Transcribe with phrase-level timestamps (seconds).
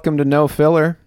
[0.00, 0.98] Welcome to No Filler,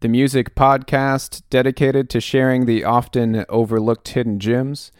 [0.00, 4.90] the music podcast dedicated to sharing the often overlooked hidden gems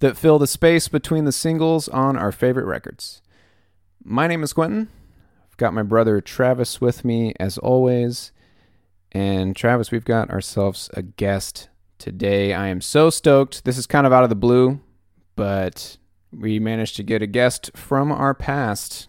[0.00, 3.22] that fill the space between the singles on our favorite records.
[4.02, 4.88] My name is Quentin.
[5.48, 8.32] I've got my brother Travis with me as always.
[9.12, 12.54] And Travis, we've got ourselves a guest today.
[12.54, 13.64] I am so stoked.
[13.64, 14.80] This is kind of out of the blue,
[15.36, 15.96] but
[16.32, 19.06] we managed to get a guest from our past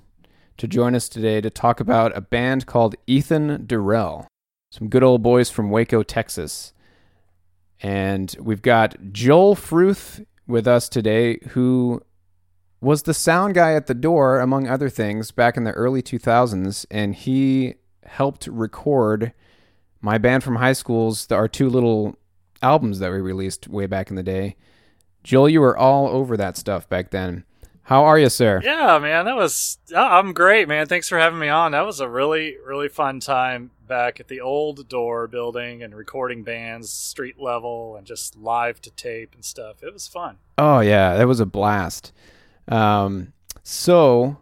[0.58, 4.28] to join us today to talk about a band called Ethan Durelle.
[4.72, 6.74] Some good old boys from Waco, Texas.
[7.82, 12.02] And we've got Joel Fruth with us today, who
[12.82, 16.86] was the sound guy at the door, among other things, back in the early 2000s.
[16.90, 17.76] And he
[18.06, 19.34] helped record
[20.02, 22.18] my band from high school's, our two little
[22.62, 24.56] albums that we released way back in the day.
[25.24, 27.46] Joel, you were all over that stuff back then.
[27.84, 28.62] How are you, sir?
[28.64, 29.78] Yeah, man, that was.
[29.96, 30.88] I'm great, man.
[30.88, 31.74] Thanks for having me on.
[31.74, 36.44] That was a really, really fun time back at the old door building and recording
[36.44, 39.84] bands, street level, and just live to tape and stuff.
[39.84, 40.38] It was fun.
[40.58, 42.14] Oh yeah, that was a blast.
[42.70, 43.34] Um,
[43.64, 44.38] so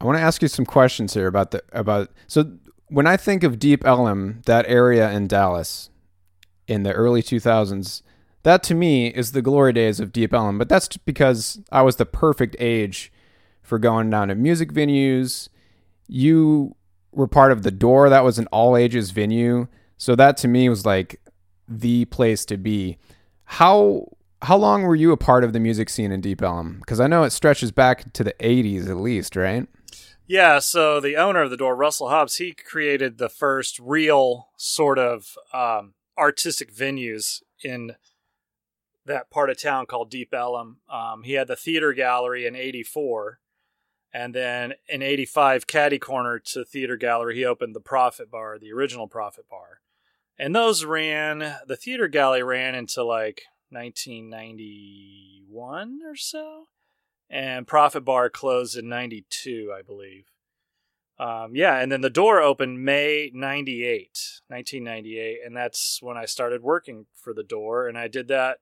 [0.00, 2.10] I want to ask you some questions here about the about.
[2.28, 2.52] So
[2.86, 5.90] when I think of Deep Ellum, that area in Dallas
[6.68, 8.02] in the early 2000s,
[8.48, 10.56] that to me is the glory days of Deep Ellum.
[10.56, 13.12] But that's because I was the perfect age
[13.60, 15.50] for going down to music venues.
[16.06, 16.74] You
[17.12, 18.08] were part of the Door.
[18.08, 19.68] That was an all ages venue.
[19.98, 21.20] So that to me was like
[21.68, 22.96] the place to be.
[23.44, 24.06] How
[24.40, 26.78] how long were you a part of the music scene in Deep Ellum?
[26.78, 29.68] Because I know it stretches back to the 80s at least, right?
[30.26, 34.98] Yeah, so the owner of the door, Russell Hobbs, he created the first real sort
[34.98, 37.96] of um, artistic venues in
[39.08, 40.78] that part of town called Deep Ellum.
[40.88, 43.40] Um, he had the theater gallery in 84.
[44.12, 48.72] And then in 85, Caddy Corner to Theater Gallery, he opened the Prophet Bar, the
[48.72, 49.82] original Prophet Bar.
[50.38, 56.68] And those ran, the Theater Gallery ran into like 1991 or so.
[57.28, 60.32] And Prophet Bar closed in 92, I believe.
[61.18, 65.40] Um, yeah, and then the door opened May 98, 1998.
[65.44, 67.88] And that's when I started working for the door.
[67.88, 68.58] And I did that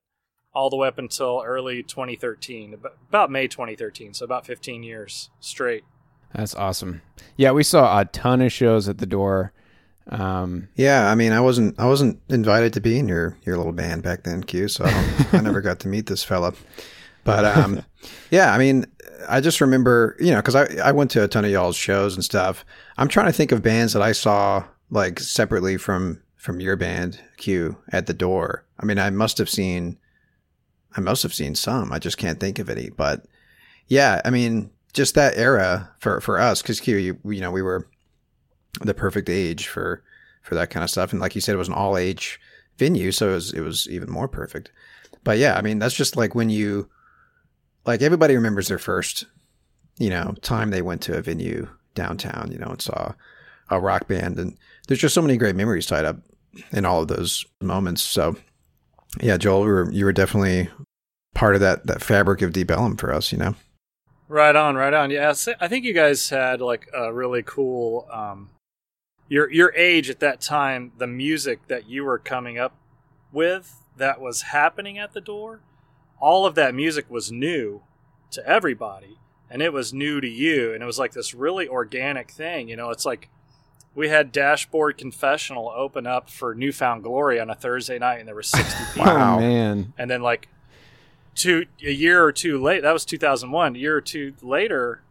[0.57, 2.77] all the way up until early 2013,
[3.09, 4.15] about May 2013.
[4.15, 5.85] So about 15 years straight.
[6.35, 7.03] That's awesome.
[7.37, 9.53] Yeah, we saw a ton of shows at the door.
[10.09, 13.73] Um, Yeah, I mean, I wasn't I wasn't invited to be in your your little
[13.73, 14.69] band back then, Q.
[14.69, 16.55] So I, I never got to meet this fella.
[17.25, 17.85] But um,
[18.31, 18.87] yeah, I mean,
[19.29, 22.15] I just remember, you know, because I I went to a ton of y'all's shows
[22.15, 22.65] and stuff.
[22.97, 27.21] I'm trying to think of bands that I saw like separately from from your band,
[27.37, 28.65] Q, at the door.
[28.79, 29.99] I mean, I must have seen,
[30.97, 31.93] I must have seen some.
[31.93, 32.91] I just can't think of any.
[32.91, 33.27] But
[33.87, 37.63] yeah, I mean, just that era for for us, because Q, you you know, we
[37.63, 37.87] were
[38.81, 40.03] the perfect age for
[40.43, 41.13] for that kind of stuff.
[41.13, 42.41] And like you said, it was an all age
[42.79, 44.71] venue, so it was it was even more perfect.
[45.23, 46.89] But yeah, I mean, that's just like when you
[47.85, 49.27] like everybody remembers their first,
[49.99, 53.13] you know, time they went to a venue downtown, you know, and saw
[53.71, 54.57] a rock band, and
[54.89, 56.17] there's just so many great memories tied up
[56.73, 58.03] in all of those moments.
[58.03, 58.37] So
[59.21, 60.69] yeah, Joel, you were, you were definitely
[61.37, 63.55] part of that that fabric of Deep Ellum for us, you know.
[64.29, 65.11] Right on, right on.
[65.11, 68.09] Yeah, I think you guys had like a really cool.
[68.11, 68.51] Um,
[69.29, 72.75] your your age at that time, the music that you were coming up
[73.33, 75.61] with that was happening at the door,
[76.21, 77.83] all of that music was new
[78.31, 79.19] to everybody,
[79.51, 82.69] and it was new to you, and it was like this really organic thing.
[82.69, 83.29] You know, it's like
[83.95, 88.35] we had Dashboard Confessional open up for Newfound Glory on a Thursday night, and there
[88.35, 89.11] were sixty people.
[89.11, 89.93] Oh man.
[89.99, 90.49] and then like
[91.37, 95.03] two a year or two late that was 2001 a year or two later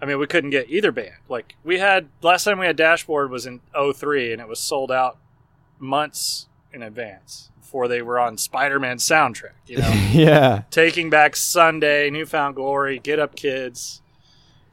[0.00, 1.14] i mean we couldn't get either band.
[1.28, 4.90] Like we had last time we had dashboard was in 03 and it was sold
[4.90, 5.18] out
[5.78, 9.92] months in advance before they were on spider-man soundtrack you know?
[10.12, 10.62] Yeah.
[10.70, 14.00] taking back sunday newfound glory get up kids.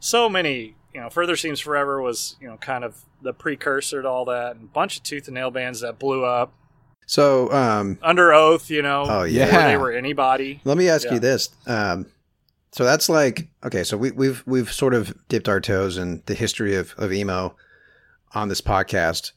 [0.00, 4.08] So many you know further seems forever was you know kind of the precursor to
[4.08, 6.52] all that and a bunch of tooth and nail bands that blew up
[7.06, 9.68] So um, under oath you know Oh, yeah.
[9.68, 11.14] they were anybody Let me ask Yeah.
[11.14, 11.50] you this.
[11.66, 12.06] Um,
[12.72, 13.84] so that's like okay.
[13.84, 17.54] So we, we've we've sort of dipped our toes in the history of, of emo
[18.34, 19.32] on this podcast.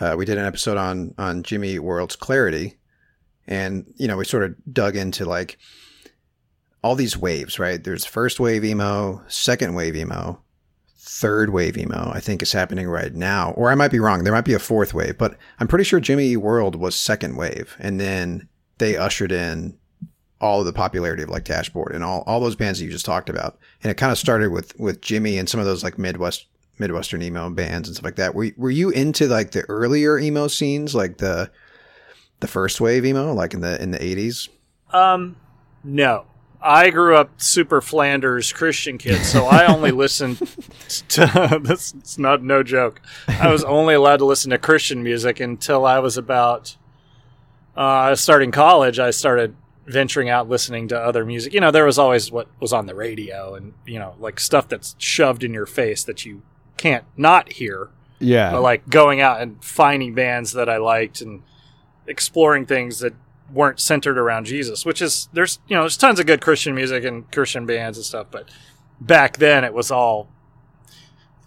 [0.00, 2.74] Uh, we did an episode on on Jimmy World's Clarity,
[3.46, 5.56] and you know we sort of dug into like
[6.82, 7.60] all these waves.
[7.60, 7.82] Right?
[7.82, 10.42] There's first wave emo, second wave emo,
[11.06, 12.10] third wave emo.
[12.14, 14.24] I think is happening right now, or I might be wrong.
[14.24, 17.76] There might be a fourth wave, but I'm pretty sure Jimmy World was second wave,
[17.78, 18.48] and then
[18.78, 19.76] they ushered in
[20.40, 23.06] all of the popularity of like Dashboard and all, all those bands that you just
[23.06, 23.58] talked about.
[23.82, 26.46] And it kind of started with, with Jimmy and some of those like Midwest,
[26.78, 28.34] Midwestern emo bands and stuff like that.
[28.34, 31.50] Were, were you into like the earlier emo scenes, like the,
[32.40, 34.48] the first wave emo, like in the, in the eighties?
[34.92, 35.36] Um,
[35.82, 36.26] no.
[36.66, 40.38] I grew up super Flanders Christian kid, so I only listened
[41.10, 41.92] to this.
[41.98, 43.02] It's not no joke.
[43.28, 46.76] I was only allowed to listen to Christian music until I was about
[47.76, 48.98] uh, starting college.
[48.98, 49.54] I started
[49.86, 51.52] venturing out listening to other music.
[51.52, 54.66] You know, there was always what was on the radio, and you know, like stuff
[54.66, 56.40] that's shoved in your face that you
[56.78, 57.90] can't not hear.
[58.20, 58.52] Yeah.
[58.52, 61.42] but like going out and finding bands that I liked and
[62.06, 63.12] exploring things that
[63.54, 67.04] weren't centered around Jesus, which is there's you know there's tons of good Christian music
[67.04, 68.48] and Christian bands and stuff, but
[69.00, 70.28] back then it was all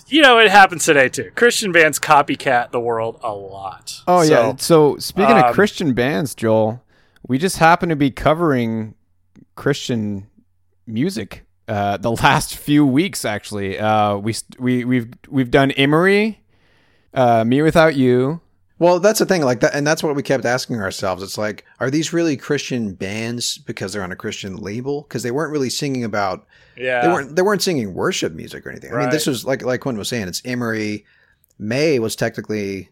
[0.07, 1.31] you know it happens today too.
[1.35, 4.01] Christian bands copycat the world a lot.
[4.07, 4.55] Oh So, yeah.
[4.57, 6.83] So speaking um, of Christian bands, Joel,
[7.27, 8.95] we just happen to be covering
[9.55, 10.27] Christian
[10.85, 13.25] music uh, the last few weeks.
[13.25, 16.41] Actually, uh, we we we've we've done Emery,
[17.13, 18.41] uh, Me Without You.
[18.79, 21.23] Well, that's the thing, like that, and that's what we kept asking ourselves.
[21.23, 25.01] It's like, are these really Christian bands because they're on a Christian label?
[25.01, 26.45] Because they weren't really singing about
[26.75, 28.93] yeah, they weren't they weren't singing worship music or anything.
[28.93, 31.05] I mean, this was like like Quinn was saying, it's Emery.
[31.59, 32.89] May was technically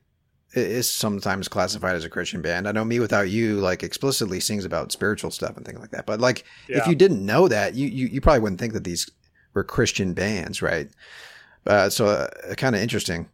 [0.54, 2.68] is sometimes classified as a Christian band.
[2.68, 6.06] I know Me Without You like explicitly sings about spiritual stuff and things like that.
[6.06, 9.10] But like, if you didn't know that, you you, you probably wouldn't think that these
[9.54, 10.90] were Christian bands, right?
[11.68, 13.30] Uh, so uh, kind of interesting.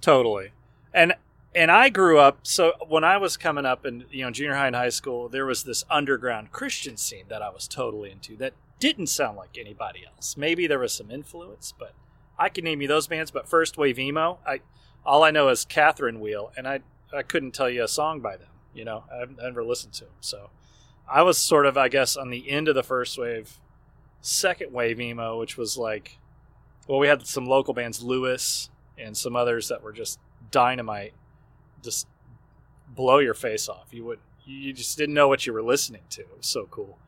[0.00, 0.50] Totally.
[0.92, 1.14] And
[1.56, 4.68] and I grew up so when I was coming up in you know junior high
[4.68, 8.52] and high school, there was this underground Christian scene that I was totally into that
[8.78, 10.36] didn't sound like anybody else.
[10.36, 11.94] Maybe there was some influence, but
[12.38, 13.30] I can name you those bands.
[13.30, 14.60] But first wave emo, I
[15.04, 16.80] all I know is Catherine Wheel, and I
[17.16, 18.50] I couldn't tell you a song by them.
[18.74, 20.14] You know, I've never listened to them.
[20.20, 20.50] So
[21.08, 23.58] I was sort of I guess on the end of the first wave,
[24.20, 26.18] second wave emo, which was like,
[26.86, 30.18] well, we had some local bands, Lewis and some others that were just
[30.50, 31.12] dynamite,
[31.82, 32.06] just
[32.88, 33.88] blow your face off.
[33.92, 36.22] You would you just didn't know what you were listening to.
[36.22, 36.98] It was so cool.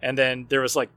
[0.00, 0.90] And then there was like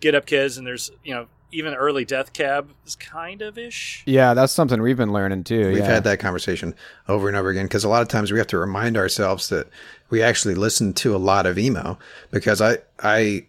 [0.00, 4.02] Get Up Kids, and there's you know even early Death Cab is kind of ish.
[4.06, 5.68] Yeah, that's something we've been learning too.
[5.68, 5.86] We've yeah.
[5.86, 6.74] had that conversation
[7.08, 9.68] over and over again because a lot of times we have to remind ourselves that
[10.10, 11.98] we actually listen to a lot of emo
[12.30, 13.46] because I I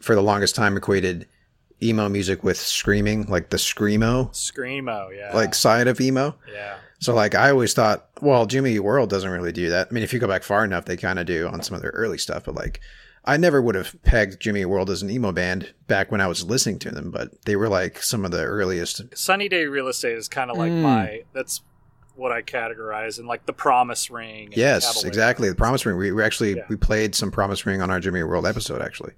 [0.00, 1.26] for the longest time equated
[1.82, 6.36] emo music with screaming like the screamo Screamo, yeah, like side of emo.
[6.52, 9.88] yeah, So like I always thought, well, Jimmy World doesn't really do that.
[9.90, 11.82] I mean, if you go back far enough, they kind of do on some of
[11.82, 12.80] their early stuff, but like
[13.24, 16.44] I never would have pegged Jimmy World as an emo band back when I was
[16.44, 19.02] listening to them, but they were like some of the earliest.
[19.16, 20.82] Sunny Day Real Estate is kind of like Mm.
[20.82, 21.62] my that's
[22.16, 24.46] what I categorize and like the Promise Ring.
[24.46, 25.08] and Yes, Caballero.
[25.08, 25.48] exactly.
[25.48, 25.96] The Promise Ring.
[25.96, 26.64] We, we actually Yeah.
[26.68, 29.12] we played some Promise Ring on our Jimmy World episode actually.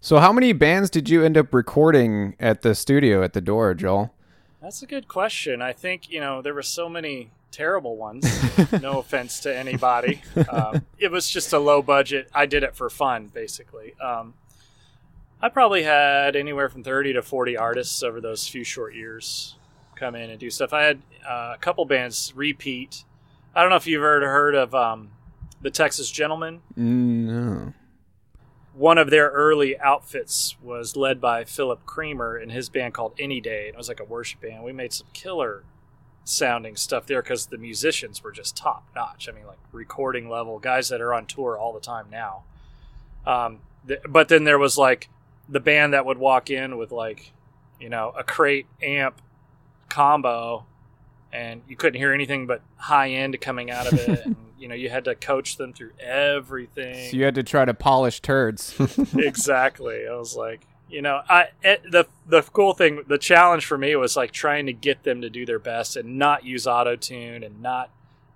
[0.00, 3.74] So how many bands did you end up recording at the studio at the door,
[3.74, 4.14] Joel?
[4.60, 5.62] That's a good question.
[5.62, 8.24] I think you know there were so many terrible ones.
[8.82, 10.22] no offense to anybody.
[10.48, 12.28] Um, it was just a low budget.
[12.34, 13.94] I did it for fun, basically.
[14.00, 14.34] Um,
[15.40, 19.54] I probably had anywhere from thirty to forty artists over those few short years
[19.94, 20.72] come in and do stuff.
[20.72, 23.04] I had uh, a couple bands repeat.
[23.54, 25.10] I don't know if you've ever heard of um,
[25.60, 26.60] the Texas Gentlemen.
[26.78, 27.72] Mm, no.
[28.78, 33.40] One of their early outfits was led by Philip Creamer and his band called Any
[33.40, 33.66] Day.
[33.66, 34.62] And it was like a worship band.
[34.62, 35.64] We made some killer
[36.22, 39.28] sounding stuff there because the musicians were just top notch.
[39.28, 42.44] I mean, like recording level guys that are on tour all the time now.
[43.26, 45.08] Um, th- but then there was like
[45.48, 47.32] the band that would walk in with like,
[47.80, 49.20] you know, a crate amp
[49.88, 50.66] combo,
[51.32, 54.08] and you couldn't hear anything but high end coming out of it.
[54.24, 57.64] and, you know, you had to coach them through everything So you had to try
[57.64, 58.74] to polish turds.
[59.16, 60.06] exactly.
[60.06, 63.94] I was like, you know, I it, the the cool thing, the challenge for me
[63.96, 67.42] was like trying to get them to do their best and not use auto tune
[67.42, 67.90] and not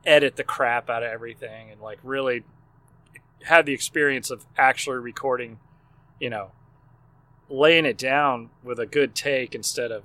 [0.05, 2.45] edit the crap out of everything and like really
[3.45, 5.59] have the experience of actually recording,
[6.21, 6.51] you know,
[7.49, 10.05] laying it down with a good take instead of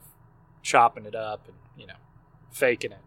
[0.61, 1.93] chopping it up and you know
[2.57, 2.99] faking it.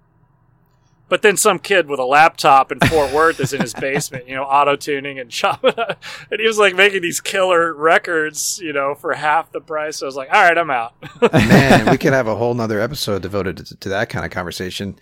[1.10, 4.36] But then some kid with a laptop in Fort Worth is in his basement, you
[4.36, 6.00] know, auto tuning and chopping, up.
[6.30, 9.96] and he was like making these killer records, you know, for half the price.
[9.96, 10.94] So I was like, all right, I'm out.
[11.32, 14.96] Man, we could have a whole nother episode devoted to, to that kind of conversation.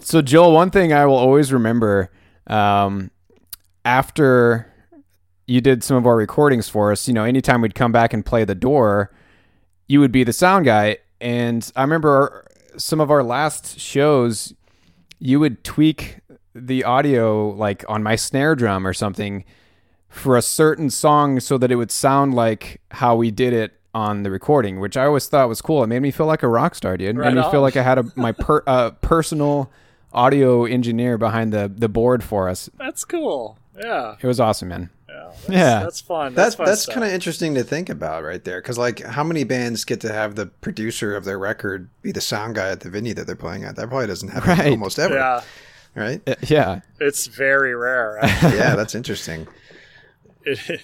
[0.00, 2.10] So, Joel, one thing I will always remember
[2.46, 3.10] um,
[3.86, 4.70] after
[5.46, 8.24] you did some of our recordings for us, you know, anytime we'd come back and
[8.24, 9.10] play the door,
[9.88, 10.98] you would be the sound guy.
[11.22, 14.54] And I remember some of our last shows,
[15.18, 16.18] you would tweak
[16.54, 19.44] the audio like on my snare drum or something
[20.08, 24.22] for a certain song so that it would sound like how we did it on
[24.22, 25.82] the recording, which I always thought was cool.
[25.82, 27.16] It made me feel like a rock star, dude.
[27.16, 29.70] It Right made me feel like I had a my per, uh, personal
[30.12, 32.68] audio engineer behind the the board for us.
[32.78, 33.58] That's cool.
[33.76, 34.16] Yeah.
[34.20, 34.90] It was awesome, man.
[35.12, 35.24] Yeah.
[35.30, 35.80] That's, Yeah.
[35.82, 36.34] That's fun.
[36.34, 39.44] That's fun that's kind of interesting to think about right there, because like, how many
[39.44, 42.90] bands get to have the producer of their record be the sound guy at the
[42.90, 43.76] venue that they're playing at?
[43.76, 44.70] That probably doesn't happen Right.
[44.70, 45.42] almost ever, Yeah.
[45.94, 46.20] right?
[46.26, 46.80] Uh, Yeah.
[47.00, 48.18] It's very rare.
[48.22, 49.46] yeah, that's interesting.
[50.44, 50.80] it,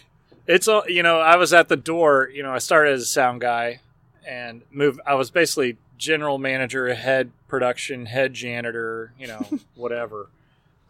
[0.46, 3.06] it's all you know i was at the door you know i started as a
[3.06, 3.80] sound guy
[4.26, 9.44] and moved i was basically general manager head production head janitor you know
[9.74, 10.28] whatever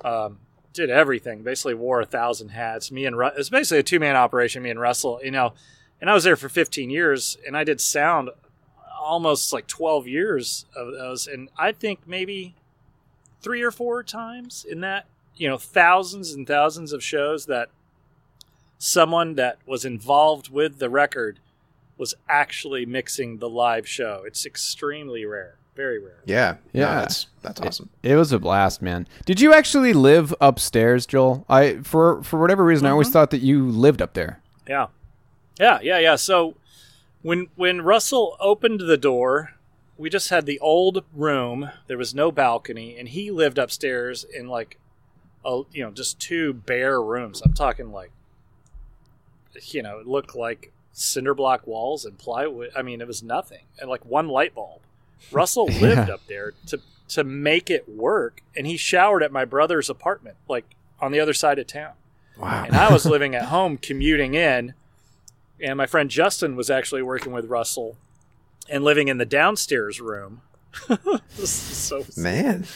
[0.05, 0.39] um,
[0.73, 2.91] did everything basically wore a thousand hats.
[2.91, 5.55] Me and Ru- it was basically a two-man operation me and russell you know.
[6.01, 8.31] And i was there for 15 years and i did sound
[9.01, 12.55] almost like 12 years of those and i think maybe
[13.41, 15.07] three or four times in that
[15.37, 17.71] you know thousands and thousands of shows that
[18.79, 21.41] someone that was involved with the record
[21.97, 24.23] was actually mixing the live show.
[24.25, 26.21] It's extremely rare, very rare.
[26.27, 26.95] Yeah, yeah, Yeah.
[26.97, 27.89] that's that's awesome.
[28.03, 29.07] It was a blast, man.
[29.25, 31.47] Did you actually live upstairs, Joel?
[31.49, 33.13] I for for whatever reason I always uh-huh.
[33.13, 34.41] thought that you lived up there.
[34.69, 34.89] Yeah,
[35.59, 36.17] yeah, yeah, yeah.
[36.17, 36.57] So
[37.23, 39.55] when when Russell opened the door,
[39.97, 41.71] we just had the old room.
[41.87, 44.79] There was no balcony, and he lived upstairs in like
[45.45, 47.41] a you know just two bare rooms.
[47.41, 48.11] I'm talking like
[49.63, 52.71] you know it looked like cinder block walls and plywood.
[52.77, 54.81] I mean, it was nothing, and like one light bulb.
[55.33, 56.15] Russell lived Yeah.
[56.15, 60.65] up there to to make it work, and he showered at my brother's apartment, like
[61.01, 61.93] on the other side of town
[62.37, 62.65] Wow.
[62.67, 64.75] and I was living at home commuting in,
[65.61, 67.97] and my friend Justin was actually working with Russell
[68.69, 70.43] and living in the downstairs room.
[71.37, 72.67] This is so Man,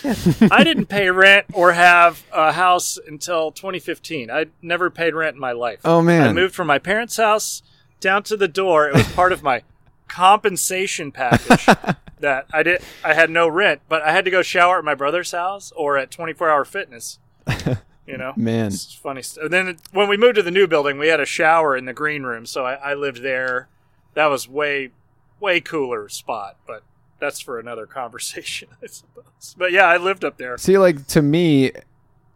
[0.51, 4.31] I didn't pay rent or have a house until 2015.
[4.31, 5.81] I never paid rent in my life.
[5.85, 6.29] Oh, man.
[6.29, 7.63] I moved from my parents' house
[8.01, 8.89] down to the door.
[8.89, 9.63] It was part of my
[10.13, 11.65] compensation package
[12.21, 12.83] that I did.
[13.03, 15.97] I had no rent, but I had to go shower at my brother's house or
[15.97, 17.19] at 24 Hour Fitness.
[18.05, 18.67] You know, Man.
[18.67, 19.45] it's funny stuff.
[19.45, 21.93] And then when we moved to the new building, we had a shower in the
[21.93, 23.69] green room, so I, I lived there.
[24.15, 24.91] That was way,
[25.39, 26.83] way cooler spot, but
[27.21, 29.55] that's for another conversation, I suppose.
[29.57, 30.59] But yeah, I lived up there.
[30.59, 31.71] See, like to me,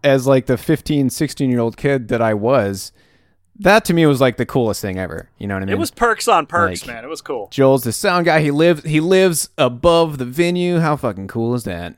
[0.04, 2.92] as like the 15, 16 year old kid that I was,
[3.61, 5.31] that to me was like the coolest thing ever.
[5.39, 5.75] You know what I mean?
[5.75, 7.05] It was perks on perks, Like- man.
[7.05, 7.49] It was cool.
[7.51, 8.41] Joel's the sound guy.
[8.41, 10.79] He lives he lives above the venue.
[10.81, 11.95] How fucking cool is that?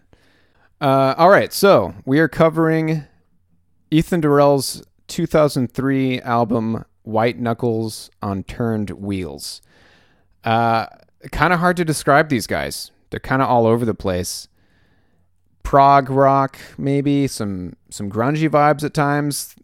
[0.81, 3.05] Uh, all right, so we are covering
[3.91, 9.61] Ethan Durelle's 2003 album White Knuckles on Turned Wheels.
[10.45, 10.87] Uh,
[11.33, 12.93] kind of hard to describe these guys.
[13.11, 14.47] They're kind of all over the place.
[15.65, 19.55] Prog rock, maybe some some grungy vibes at times.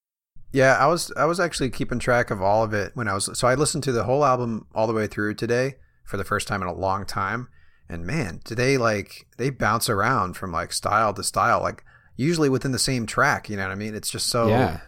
[0.54, 3.28] Yeah, I was I was actually keeping track of all of it when I was
[3.36, 6.46] so I listened to the whole album all the way through today for the first
[6.46, 7.48] time in a long time,
[7.88, 11.82] and man, do they like they bounce around from like style to style, like
[12.14, 13.50] usually within the same track.
[13.50, 13.96] You know what I mean?
[13.96, 14.80] It's just so yeah.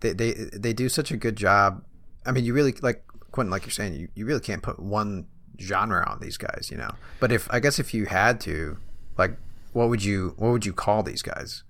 [0.00, 1.84] they they they do such a good job.
[2.24, 5.26] I mean, you really like Quentin, like you're saying, you, you really can't put one
[5.60, 6.92] genre on these guys, you know.
[7.20, 8.78] But if I guess if you had to,
[9.18, 9.36] like,
[9.74, 11.64] what would you what would you call these guys?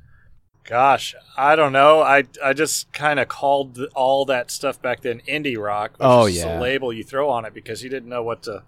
[0.68, 2.00] Gosh, I don't know.
[2.02, 5.92] I I just kind of called all that stuff back then indie rock.
[5.92, 6.58] Which Oh, is yeah.
[6.58, 8.62] a label you throw on it because you didn't know what to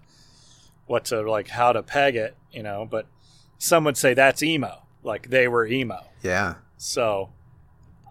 [0.87, 2.87] what to like how to peg it, you know.
[2.89, 3.05] But
[3.57, 6.05] some would say that's emo, like they were emo.
[6.23, 7.29] Yeah, So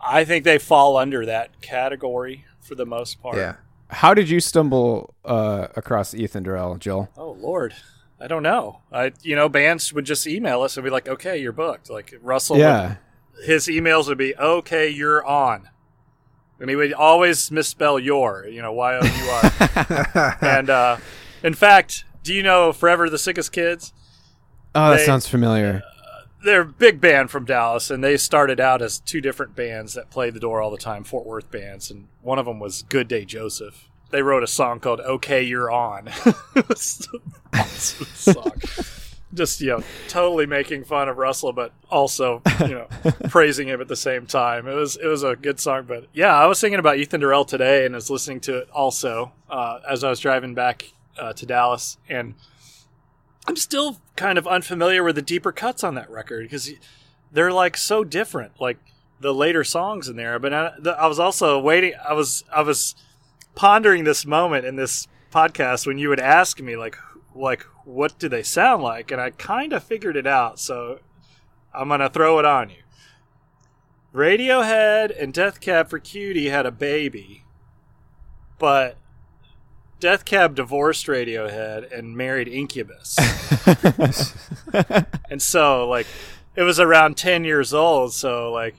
[0.04, 3.36] I think they fall under that category for the most part.
[3.36, 3.56] yeah.
[3.90, 7.08] How did you stumble uh, across Ethan Durelle, Joel?
[7.16, 7.74] Oh Lord.
[8.20, 8.80] I don't know.
[8.92, 12.14] I you know bands would just email us and be like, "Okay, you're booked." Like
[12.20, 12.96] Russell Yeah.
[13.44, 15.68] His emails would be okay you're on.
[16.60, 20.96] And he would always misspell your you know y-o-u-r and uh,
[21.42, 23.92] in fact do you know forever the sickest kids?
[24.74, 25.82] Oh, that They- sounds familiar.
[26.44, 30.10] they're a big band from dallas and they started out as two different bands that
[30.10, 33.06] played the door all the time fort worth bands and one of them was good
[33.08, 33.88] day joseph.
[34.10, 36.08] They wrote a song called okay you're on.
[36.56, 36.70] It
[37.12, 37.20] an
[37.54, 38.52] awesome song
[39.34, 42.86] just you know totally making fun of russell but also you know
[43.28, 44.66] praising him at the same time.
[44.66, 47.46] It was it was a good song but yeah i was thinking about ethan durelle
[47.46, 51.46] today and was listening to it also uh, as i was driving back uh, to
[51.46, 51.98] dallas.
[52.08, 52.34] And
[53.46, 56.70] i'm still kind of unfamiliar with the deeper cuts on that record because
[57.30, 58.78] they're like so different like
[59.20, 60.38] the later songs in there.
[60.38, 62.94] But I, the, I was also waiting i was i was
[63.54, 66.96] pondering this moment in this podcast when you would ask me like
[67.38, 69.10] like what do they sound like?
[69.10, 71.00] And i kind of figured it out so
[71.74, 72.82] i'm gonna throw it on you.
[74.14, 77.44] Radiohead and death cab for cutie had a baby
[78.58, 78.96] but
[80.00, 83.16] death cab divorced radiohead and married incubus.
[85.30, 86.06] And so like
[86.56, 88.76] it was around 10 years old so like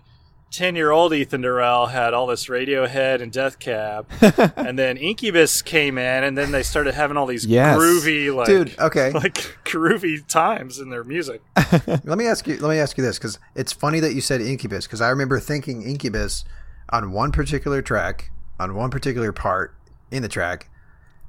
[0.52, 4.08] 10 year old ethan durelle had all this radiohead and death cab
[4.56, 7.78] and then incubus came in and then they started having all these Yes.
[7.78, 9.12] groovy like Dude, okay.
[9.14, 11.42] like groovy times in their music
[12.04, 12.58] let me ask you.
[12.58, 15.40] Let me ask you this because it's funny that you said Incubus because I remember
[15.40, 16.44] thinking Incubus
[16.90, 19.76] on one particular track, on one particular part
[20.10, 20.70] in the track,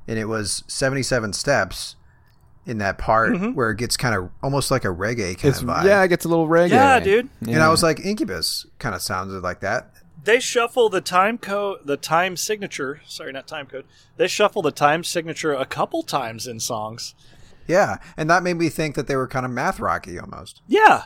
[0.09, 1.97] and it was seventy-seven steps
[2.67, 5.69] in that part where it gets kind of almost like a reggae kind It's of
[5.69, 5.85] vibe.
[5.85, 6.71] yeah, it gets a little reggae.
[6.71, 7.29] Yeah, dude.
[7.41, 9.91] and I was like, Incubus kind of sounded like that.
[10.23, 13.87] they shuffle the time code the time signature sorry not time code
[14.19, 17.15] they shuffle the time signature a couple times in songs
[17.67, 20.61] Yeah, and that made me think that they were kind of math rocky almost.
[20.69, 21.05] Yeah.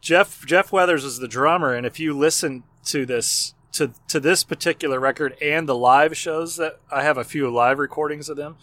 [0.00, 4.42] Jeff Jeff Weathers is the drummer and if you listen to this to to this
[4.42, 8.56] particular record and the live shows that I have a few live recordings of them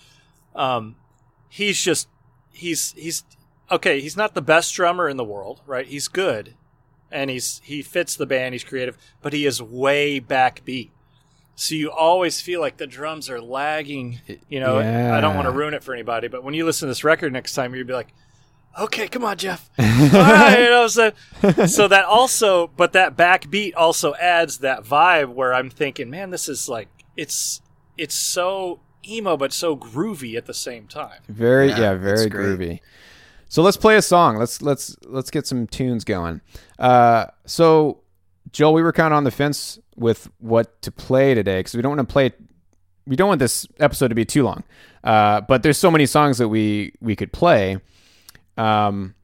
[0.55, 0.95] um
[1.49, 2.07] he's just
[2.51, 3.23] he's he's
[3.71, 5.85] okay, he's not the best drummer in the world, right?
[5.85, 6.55] He's good
[7.11, 10.91] and he's he fits the band, he's creative, but he is way backbeat.
[11.55, 14.21] So you always feel like the drums are lagging.
[14.47, 16.91] You know, I don't want to ruin it for anybody, but when you listen to
[16.91, 18.13] this record next time, you'd be like,
[18.79, 21.11] "Okay, come on, Jeff." All right, you know, so
[21.65, 26.47] so that also, but that backbeat also adds that vibe where I'm thinking, man, this
[26.47, 27.61] is like it's
[27.97, 31.21] it's so emo but so groovy at the same time.
[31.27, 32.79] Very Yeah, yeah, very groovy.
[33.47, 34.37] So let's play a song.
[34.37, 36.41] Let's let's let's get some tunes going.
[36.77, 38.01] Uh, so
[38.51, 41.81] Joel, we were kind of on the fence with what to play today because we
[41.81, 42.31] don't want to play.
[43.07, 44.63] We don't want this episode to be too long.
[45.03, 47.77] Uh, but there's so many songs that we we could play.
[48.57, 49.15] Um,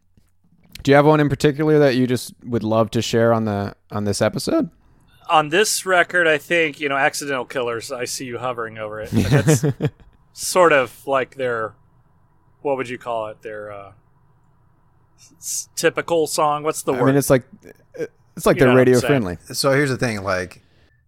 [0.81, 3.75] do you have one in particular that you just would love to share on the
[3.91, 4.69] on this episode?
[5.29, 9.09] On this record, I think you know, "Accidental Killers." I see you hovering over it.
[9.11, 9.65] But That's
[10.33, 11.73] sort of like their
[12.61, 13.41] what would you call it?
[13.41, 13.91] Their uh,
[15.39, 16.63] s- typical song.
[16.63, 17.07] What's the I word?
[17.07, 17.43] mean, it's like
[18.35, 19.37] it's like You they're radio friendly.
[19.53, 20.61] So here's the thing, like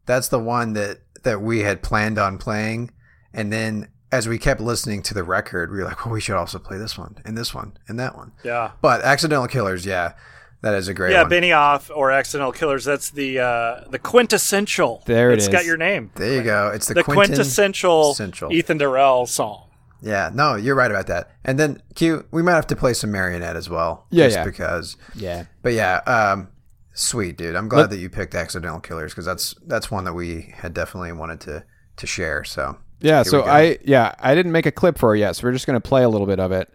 [0.06, 2.91] that's the one that that we had planned on playing,
[3.34, 6.36] and then as we kept listening to the record, we were like, well, we should
[6.38, 8.32] also play this one and this one and that one.
[8.45, 8.71] yeah.
[8.82, 10.13] But Accidental Killers, yeah,
[10.62, 11.30] that is a great Yeah, one.
[11.30, 12.84] Benny Off or Accidental Killers.
[12.86, 15.04] That's the uh, the quintessential.
[15.06, 16.12] There it It's got your name.
[16.15, 16.72] there you go.
[16.74, 18.52] It's the, The Quentin- quintessential Essential.
[18.52, 19.63] Ethan Durelle song.
[20.02, 21.32] Yeah, no, you're right about that.
[21.43, 24.06] And then Q, we might have to play some Marionette as well.
[24.12, 24.46] Yeah, just yeah.
[24.46, 24.96] because.
[25.15, 25.46] Yeah.
[25.63, 26.50] But yeah, um,
[26.93, 27.56] sweet dude.
[27.56, 30.74] I'm glad Let- that you picked Accidental Killers because that's that's one that we had
[30.74, 31.63] definitely wanted to
[31.98, 32.43] to share.
[32.43, 33.43] So Yeah, so.
[33.43, 36.04] I yeah, I didn't make a clip for it yet, so we're just gonna play
[36.04, 36.72] a little bit of it.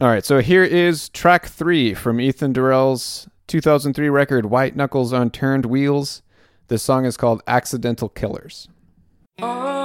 [0.00, 5.28] All right, so here is track three from Ethan Durelle's 2003 record "White Knuckles on
[5.28, 6.22] Turned Wheels."
[6.68, 8.68] This song is called "Accidental Killers."
[9.42, 9.77] Arm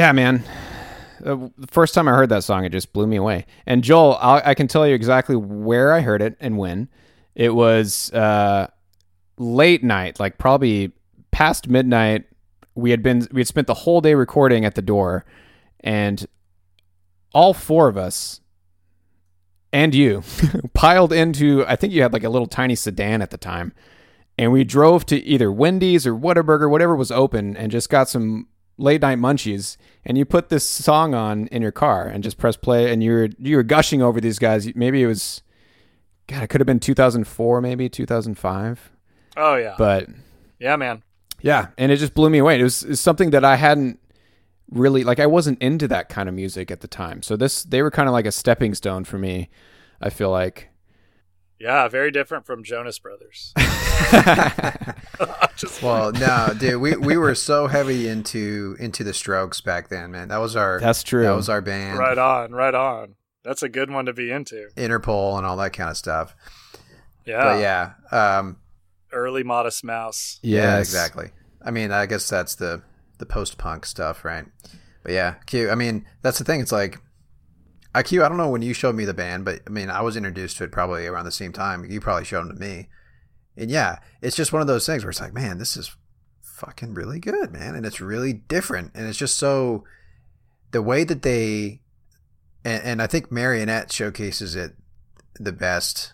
[0.00, 0.42] Yeah, man.
[1.22, 3.44] Uh, the first time I heard that song, it just blew me away.
[3.66, 6.88] And Joel, i I can tell you exactly where I heard it and when.
[7.34, 8.68] It was uh,
[9.36, 10.92] late night, like probably
[11.32, 12.24] past midnight.
[12.74, 15.26] We had been we had spent the whole day recording at the door,
[15.80, 16.26] and
[17.34, 18.40] all four of us
[19.70, 20.22] and you
[20.72, 21.62] piled into.
[21.66, 23.74] I think you had like a little tiny sedan at the time,
[24.38, 28.46] and we drove to either Wendy's or Whataburger, whatever was open, and just got some
[28.80, 29.76] late night munchies.
[30.04, 33.12] And you put this song on in your car and just press play, and you
[33.12, 34.74] were you were gushing over these guys.
[34.74, 35.42] Maybe it was,
[36.26, 38.92] God, it could have been 2004, maybe 2005,
[39.36, 40.08] Oh yeah, but
[40.58, 41.02] yeah, man.
[41.42, 42.58] yeah, and it just blew me away.
[42.58, 44.00] It was, it was something that I hadn't
[44.70, 45.20] really like.
[45.20, 48.08] I wasn't into that kind of music at the time, so this they were kind
[48.08, 49.50] of like a stepping stone for me.
[50.00, 50.69] I feel like.
[51.60, 53.52] Yeah, very different from Jonas Brothers.
[55.56, 60.10] Just Well, no, dude, we, we were so heavy into into the Strokes back then,
[60.10, 60.28] man.
[60.28, 61.24] That was our That's true.
[61.24, 63.14] That was our band, right on, right on.
[63.42, 64.68] That's a good one to be into.
[64.76, 66.34] Interpol and all that kind of stuff.
[67.26, 68.56] Yeah, But yeah, um,
[69.12, 70.40] early Modest Mouse.
[70.42, 71.30] yeah, exactly.
[71.62, 72.82] I mean, I guess that's the
[73.18, 74.46] the post punk stuff, right?
[75.02, 75.70] But yeah, cute.
[75.70, 76.60] I mean, that's the thing.
[76.60, 76.98] It's like
[77.94, 78.24] IQ.
[78.24, 80.56] I don't know when you showed me the band, but I mean, I was introduced
[80.58, 81.84] to it probably around the same time.
[81.84, 82.88] You probably showed them to me,
[83.56, 85.96] and yeah, it's just one of those things where it's like, man, this is
[86.40, 89.84] fucking really good, man, and it's really different, and it's just so
[90.70, 91.80] the way that they,
[92.64, 94.74] and, and I think Marionette showcases it
[95.34, 96.12] the best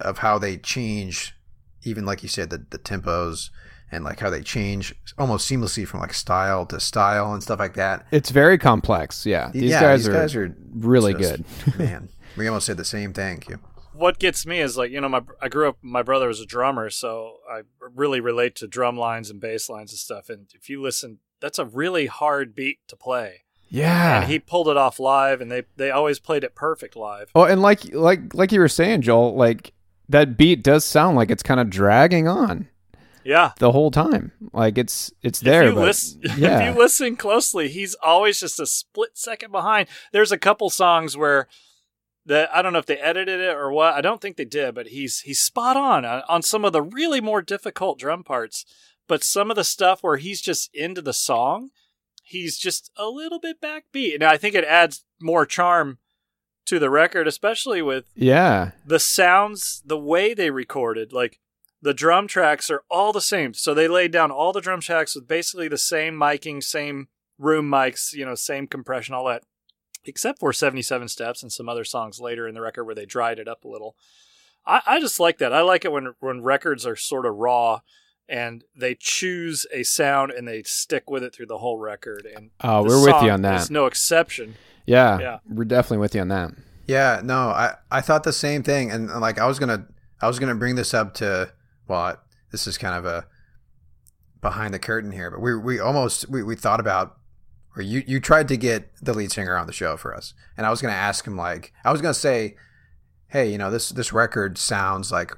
[0.00, 1.34] of how they change,
[1.82, 3.50] even like you said, the the tempos
[3.94, 7.74] and like how they change almost seamlessly from like style to style and stuff like
[7.74, 8.06] that.
[8.10, 9.24] It's very complex.
[9.24, 11.78] Yeah, these yeah, guys these are guys are really just- good.
[11.78, 13.38] man, we almost said the same thing.
[13.40, 13.58] Q.
[13.92, 15.78] What gets me is like you know my I grew up.
[15.80, 17.62] My brother was a drummer, so I
[17.94, 20.28] really relate to drum lines and bass lines and stuff.
[20.28, 23.42] And if you listen, that's a really hard beat to play.
[23.68, 24.20] Yeah.
[24.22, 27.30] And he pulled it off live, and they they always played it perfect live.
[27.34, 29.72] oh, and like like like you were saying, Joel, like
[30.08, 32.68] that beat does sound like it's kind of dragging on
[33.24, 33.52] Yeah.
[33.58, 34.32] the whole time.
[34.52, 35.62] Like it's it's there.
[35.64, 36.60] if you but, listen, yeah.
[36.60, 39.88] if you listen closely, he's always just a split second behind.
[40.12, 41.48] There's a couple songs where
[42.26, 43.94] that I don't know if they edited it or what.
[43.94, 46.82] I don't think they did, but he's he's spot on on, on some of the
[46.82, 48.64] really more difficult drum parts.
[49.06, 51.70] But some of the stuff where he's just into the song,
[52.22, 55.98] he's just a little bit backbeat, and I think it adds more charm
[56.66, 58.72] to the record, especially with yeah.
[58.86, 61.38] the sounds, the way they recorded, like
[61.84, 63.52] the drum tracks are all the same.
[63.52, 67.68] So they laid down all the drum tracks with basically the same miking, same room
[67.70, 69.42] mics, you know, same compression, all that,
[70.06, 73.38] except for 77 Steps and some other songs later in the record where they dried
[73.38, 73.96] it up a little.
[74.66, 75.52] I, I just like that.
[75.52, 77.80] I like it when when records are sort of raw
[78.26, 82.26] and they choose a sound and they stick with it through the whole record.
[82.34, 83.50] And Oh, we're with you on that.
[83.56, 83.60] that.
[83.60, 84.54] is no exception.
[84.86, 85.38] Yeah, Yeah.
[85.46, 86.52] we're definitely with you on that.
[86.86, 89.86] Yeah, no, I, I thought the same thing, and and, like I was gonna
[90.22, 91.52] I was gonna bring this up to
[91.88, 92.16] well,
[92.50, 93.26] this is kind of a
[94.40, 97.16] behind the curtain here, but we we almost we, we thought about
[97.76, 100.66] or you you tried to get the lead singer on the show for us, and
[100.66, 102.56] I was gonna ask him like I was gonna say,
[103.28, 105.32] hey, you know this this record sounds like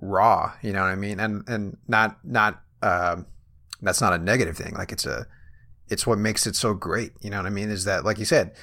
[0.00, 3.26] raw, you know what I mean, and and not not um,
[3.82, 5.26] that's not a negative thing, like it's a
[5.88, 8.24] it's what makes it so great, you know what I mean, is that like you
[8.24, 8.54] said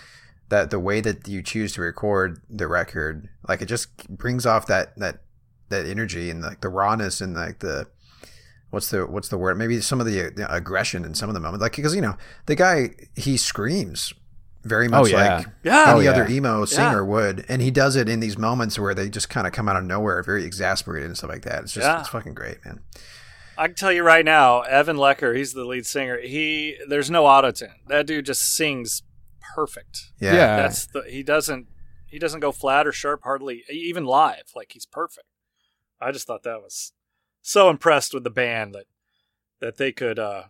[0.50, 4.66] that the way that you choose to record the record, like it just brings off
[4.68, 5.22] that that
[5.70, 7.88] that energy and like the rawness and like the
[8.70, 9.58] what's the what's the word?
[9.58, 12.16] Maybe some of the, the aggression in some of the moments, like because you know
[12.46, 14.14] the guy he screams
[14.64, 15.38] very oh, much yeah.
[15.38, 15.94] like Yeah.
[15.96, 16.36] any Oh, other yeah.
[16.38, 19.52] emo singer would, and he does it in these moments where they just kind of
[19.54, 21.64] come out of nowhere, very exasperated and stuff like that.
[21.64, 22.00] It's just Yeah.
[22.00, 22.80] it's fucking great, man.
[23.58, 26.20] I can tell you right now, Evan Lecker, he's the lead singer.
[26.20, 27.76] He there's no auto tune.
[27.88, 29.04] That dude just sings
[29.54, 30.12] perfect.
[30.20, 30.56] Yeah, Yeah.
[30.58, 31.68] That's the he doesn't
[32.08, 34.52] he doesn't go flat or sharp hardly even live.
[34.56, 35.28] Like he's perfect.
[36.04, 36.94] I just thought that was
[37.42, 38.86] so impressed with the band that
[39.60, 40.44] that they could uh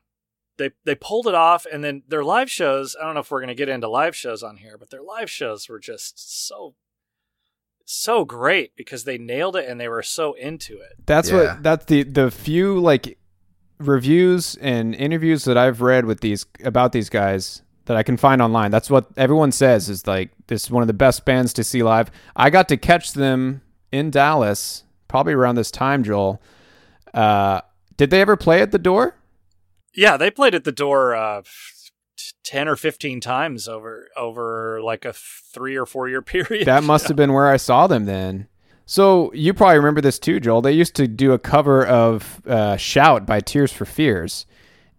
[0.58, 3.40] they they pulled it off and then their live shows, I don't know if we're
[3.42, 6.76] going to get into live shows on here, but their live shows were just so
[7.86, 10.94] so great because they nailed it and they were so into it.
[11.06, 11.36] That's Yeah.
[11.56, 13.18] what that's the the few like
[13.80, 18.42] reviews and interviews that I've read with these about these guys that I can find
[18.42, 18.72] online.
[18.72, 21.84] That's what everyone says is like this is one of the best bands to see
[21.84, 22.10] live.
[22.36, 23.62] I got to catch them
[23.92, 26.42] in Dallas probably around this time, Joel.
[27.14, 27.62] Uh,
[27.98, 29.16] did they ever play at the door?
[29.96, 31.44] Yeah, they played at the door uh,
[32.44, 36.66] ten or fifteen times over over like a three or four year period.
[36.66, 38.48] That must have been where I saw them then.
[38.86, 40.62] So you probably remember this too, Joel.
[40.62, 44.46] They used to do a cover of uh, "Shout" by Tears for Fears,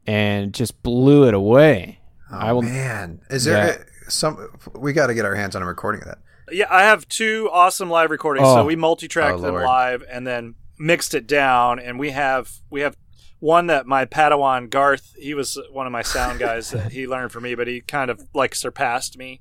[0.07, 1.99] and just blew it away.
[2.31, 2.63] Oh, I will.
[2.63, 4.49] man, is there some?
[4.75, 6.19] We got to get our hands on a recording of that.
[6.55, 8.47] Yeah, I have two awesome live recordings.
[8.49, 8.57] Oh.
[8.57, 11.79] So we multi-tracked Oh, them live and then mixed it down.
[11.79, 12.97] And we have we have
[13.41, 17.33] one that my Padawan Garth, he was one of my sound guys that he learned
[17.33, 19.41] from me, but he kind of like surpassed me.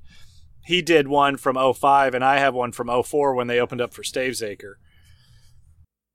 [0.66, 3.94] He did one from 05 and I have one from 04 when they opened up
[3.94, 4.74] for Stavesacre.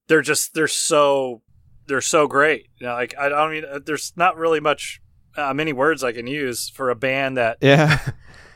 [0.07, 1.41] They're just they're so
[1.87, 2.67] they're so great.
[2.79, 5.01] You know, like I don't mean there's not really much
[5.37, 7.99] uh, many words I can use for a band that Yeah,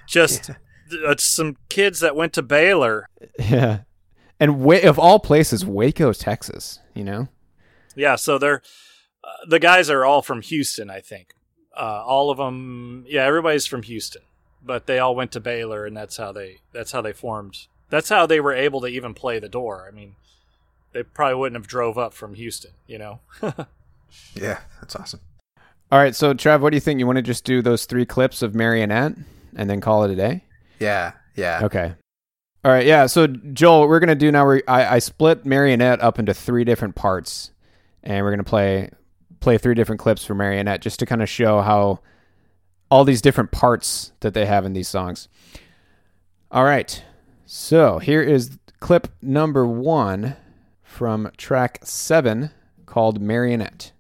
[0.08, 0.50] just
[0.94, 3.08] uh, some kids that went to Baylor
[3.40, 3.82] yeah.
[4.40, 6.80] And wa- of all places, Waco, Texas.
[6.94, 7.28] You know.
[7.96, 8.62] Yeah, so they're
[9.24, 11.34] uh, the guys are all from Houston, I think.
[11.76, 14.22] Uh, all of them, yeah, everybody's from Houston,
[14.64, 17.68] but they all went to Baylor, and that's how they that's how they formed.
[17.90, 19.88] That's how they were able to even play the door.
[19.88, 20.16] I mean,
[20.94, 23.20] they probably wouldn't have drove up from Houston, you know.
[24.36, 25.22] Yeah, that's awesome.
[25.92, 27.00] All right, so Trav, what do you think?
[27.00, 29.16] You want to just do those three clips of Marionette
[29.56, 30.44] and then call it a day?
[30.80, 31.62] Yeah, yeah.
[31.64, 31.94] Okay.
[32.66, 33.08] All right, yeah.
[33.08, 34.48] So Joel, what we're gonna do now.
[34.48, 37.52] We I, I split Marionette up into three different parts,
[38.04, 38.90] and we're gonna play
[39.40, 42.00] play three different clips for Marionette just to kind of show how
[42.90, 45.28] all these different parts that they have in these songs.
[46.52, 47.04] All right.
[47.46, 50.36] So here is clip number one
[50.84, 52.52] from track seven
[52.86, 53.93] called Marionette.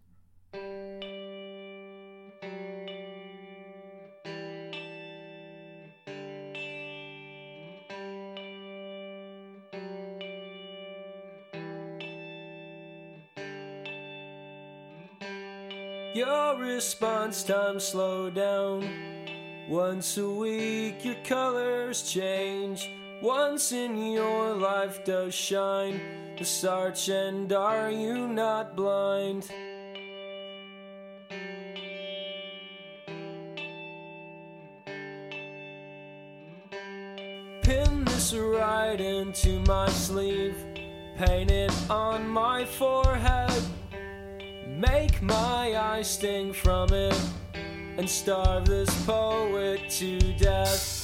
[16.93, 18.88] Response time slow down.
[19.67, 22.88] Once a week, your colors change.
[23.19, 25.99] Once in your life does shine
[26.38, 29.49] the starch, and are you not blind?
[37.63, 40.63] Pin this right into my sleeve,
[41.17, 43.63] paint it on my forehead.
[44.75, 47.15] Make my eyes sting from it
[47.97, 51.02] and starve this poet to death.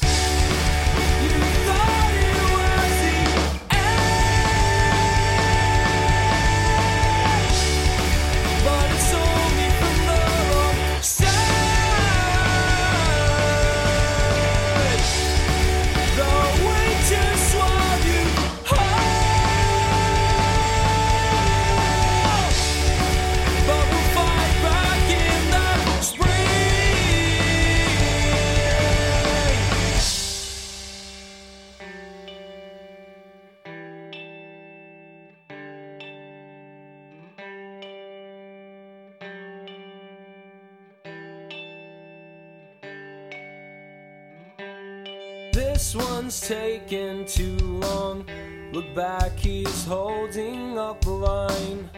[46.29, 48.23] One's taking too long.
[48.71, 51.89] Look back, he's holding up the line.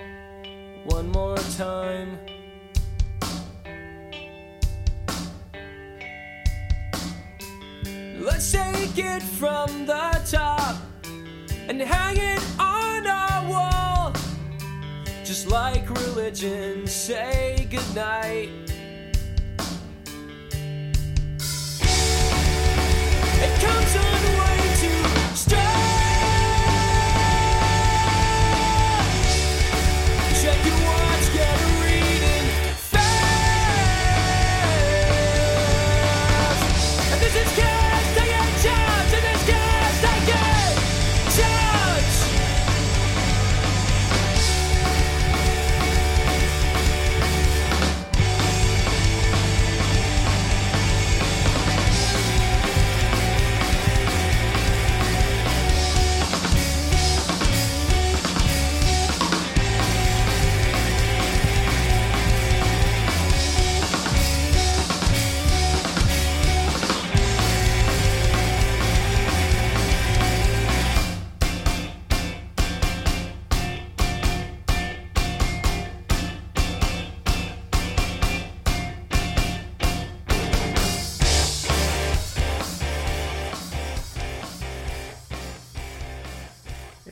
[0.86, 2.18] One more time.
[8.22, 10.78] Let's take it from the top
[11.68, 14.14] and hang it on our wall.
[15.26, 18.50] Just like religion, say goodnight.
[23.44, 24.21] It comes on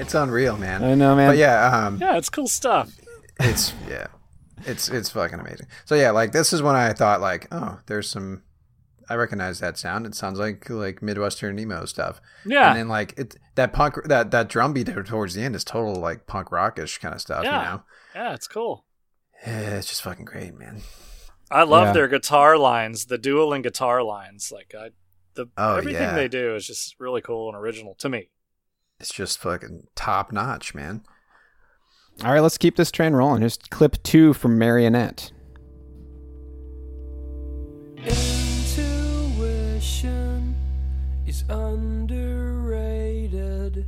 [0.09, 0.83] It's unreal, man.
[0.83, 1.29] I know, man.
[1.29, 2.91] But yeah, um, Yeah, it's cool stuff.
[3.39, 4.07] it's yeah,
[4.65, 5.67] it's it's fucking amazing.
[5.85, 8.41] So yeah, like this is when I thought like, oh, there's some.
[9.07, 10.07] I recognize that sound.
[10.07, 12.21] It sounds like like midwestern emo stuff.
[12.43, 12.69] Yeah.
[12.69, 15.63] and then like it that punk that that drum beat there towards the end is
[15.63, 17.43] total like punk rockish kind of stuff.
[17.43, 17.59] Yeah.
[17.59, 17.83] You know,
[18.15, 18.85] Yeah, it's cool.
[19.45, 20.81] yeah, it's just fucking great, man.
[21.51, 21.93] I love Yeah.
[21.93, 24.51] their guitar lines, the dueling guitar lines.
[24.51, 24.89] Like I,
[25.35, 26.15] the Oh, everything yeah.
[26.15, 28.29] they do is just really cool and original to me.
[28.99, 31.03] It's just fucking top notch, man.
[32.23, 33.39] All right, let's keep this train rolling.
[33.41, 35.31] Here's clip two from Marionette.
[37.97, 40.55] Intuition
[41.25, 43.85] is underrated.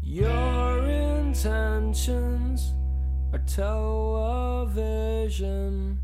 [0.00, 2.72] Your intentions
[3.32, 5.98] are television.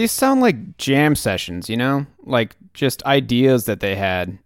[0.00, 2.06] These sound like jam sessions, you know?
[2.22, 4.38] Like just ideas that they had.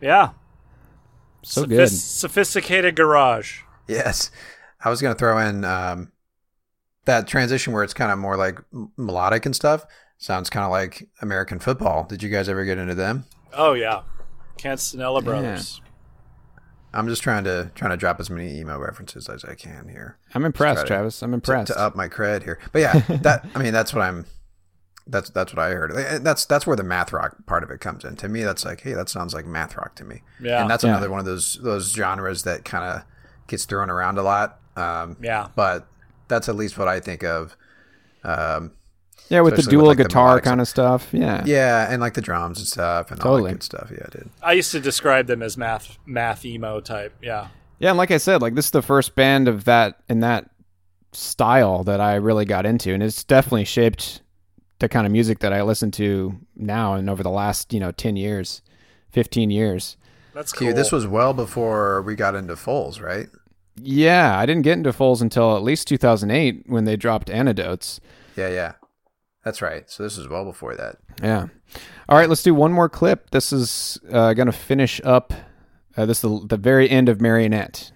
[0.00, 0.30] Yeah.
[1.42, 1.90] So Sophis- good.
[1.90, 3.60] Sophisticated garage.
[3.86, 4.30] Yes,
[4.82, 6.10] I was gonna throw in um,
[7.04, 8.60] that transition where it's kind of more like
[8.96, 9.84] melodic and stuff.
[10.16, 12.04] Sounds kind of like American football.
[12.04, 13.26] Did you guys ever get into them?
[13.52, 14.04] Oh yeah.
[14.56, 15.82] Kinsella Brothers.
[16.94, 20.16] I'm just trying to trying to drop as many emo references as I can here.
[20.34, 21.22] I'm impressed, try to- Travis.
[21.22, 21.72] I'm to, impressed.
[21.72, 22.58] to up my cred here.
[22.72, 24.24] But yeah, that I mean that's what I'm.
[25.06, 25.90] That's that's what I heard.
[25.92, 28.14] And That's that's where the math rock part of it comes in.
[28.16, 30.22] To me, that's like, hey, that sounds like math rock to me.
[30.40, 30.60] Yeah.
[30.62, 30.90] and that's Yeah.
[30.90, 33.02] another one of those those genres that kind of
[33.48, 34.60] gets thrown around a lot.
[34.76, 35.48] Um, Yeah.
[35.56, 35.86] but
[36.28, 37.56] that's at least what I think of.
[38.24, 38.72] Um,
[39.28, 41.08] Yeah, with the Especially dual like, guitar melodic kind of stuff.
[41.12, 41.42] Yeah.
[41.44, 43.50] Yeah, and like the drums and stuff and all Totally.
[43.50, 43.88] that good stuff.
[43.90, 44.30] Yeah, dude.
[44.42, 47.14] I used to describe them as math math emo type.
[47.20, 47.48] Yeah.
[47.80, 50.48] Yeah, and like I said, like this is the first band of that in that
[51.12, 54.21] style that I really got into, and it's definitely shaped
[54.82, 57.92] the kind of music that I listen to now and over the last you know
[57.92, 58.62] ten years,
[59.10, 59.96] fifteen years.
[60.34, 60.68] That's cool.
[60.68, 63.28] Q, this was well before we got into Foals, right?
[63.76, 68.00] Yeah, I didn't get into Foals until at least 2008 when they dropped Antidotes.
[68.36, 68.72] Yeah, yeah.
[69.44, 69.90] That's right.
[69.90, 70.96] So this was well before that.
[71.22, 71.46] Yeah.
[72.08, 73.30] All right, let's do one more clip.
[73.30, 75.32] This is uh, going to finish up.
[75.96, 77.92] Uh, this is the, the very end of Marionette.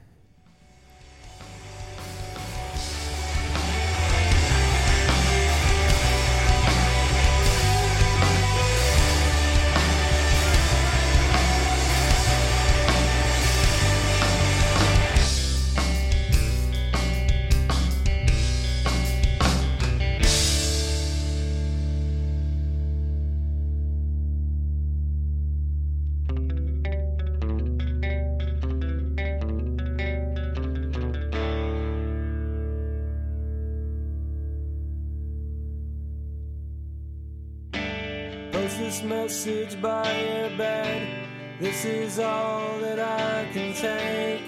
[41.86, 44.42] Is all that I can take.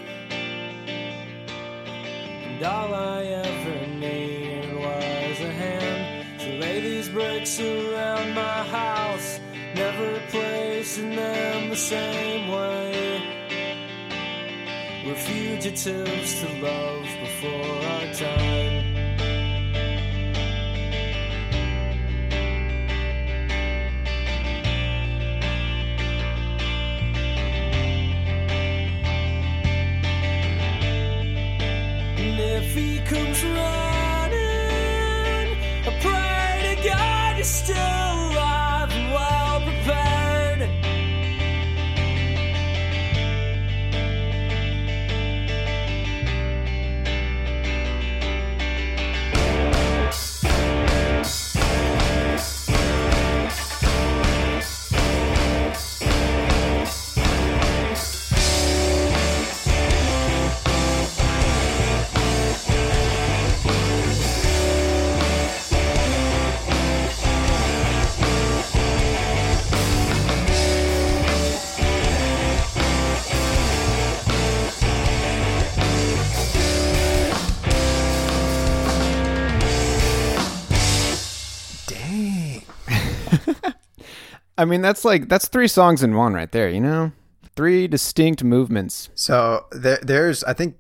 [2.46, 9.40] And all I ever needed was a hand to lay these bricks around my house,
[9.74, 13.22] never placing them the same way.
[15.06, 18.47] We're fugitives to love before our time.
[33.08, 34.36] Comes running,
[35.86, 37.97] I pray to God you're still
[81.88, 82.62] Dang.
[84.58, 86.68] I mean, that's like that's three songs in one right there.
[86.68, 87.12] You know,
[87.56, 89.10] three distinct movements.
[89.14, 90.76] So there, there's, I think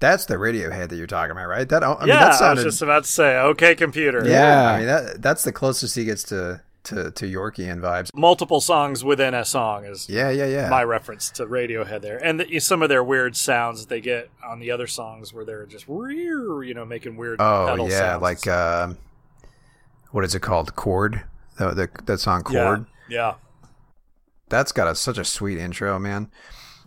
[0.00, 1.68] that's the Radiohead that you're talking about, right?
[1.68, 4.22] That, I mean, yeah, that I was just about to say, okay, computer.
[4.24, 4.70] yeah, Yeah.
[4.70, 8.10] I mean, that that's the closest he gets to to to Yorkian vibes.
[8.14, 10.68] Multiple songs within a song is Yeah, yeah, yeah.
[10.68, 14.30] my reference to Radiohead there, and the, some of their weird sounds that they get
[14.44, 17.40] on the other songs where they're just rear, you know, making weird.
[17.40, 18.22] oh pedal yeah, sounds.
[18.22, 18.96] like um,
[20.10, 20.74] what is it called?
[20.76, 21.22] Chord.
[21.58, 22.86] The, the that song yeah, Chord.
[23.08, 23.34] yeah.
[24.48, 26.30] That's got a, such a sweet intro, man.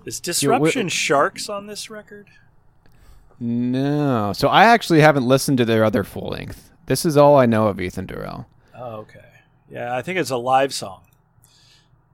[0.06, 2.28] Is Disruption Sharks on this record?
[3.40, 6.72] No, so I actually haven't listened to their other full length.
[6.86, 8.46] This is all I know of Ethan Durelle.
[8.76, 9.20] Oh, okay.
[9.70, 11.02] Yeah, I think it's a live song.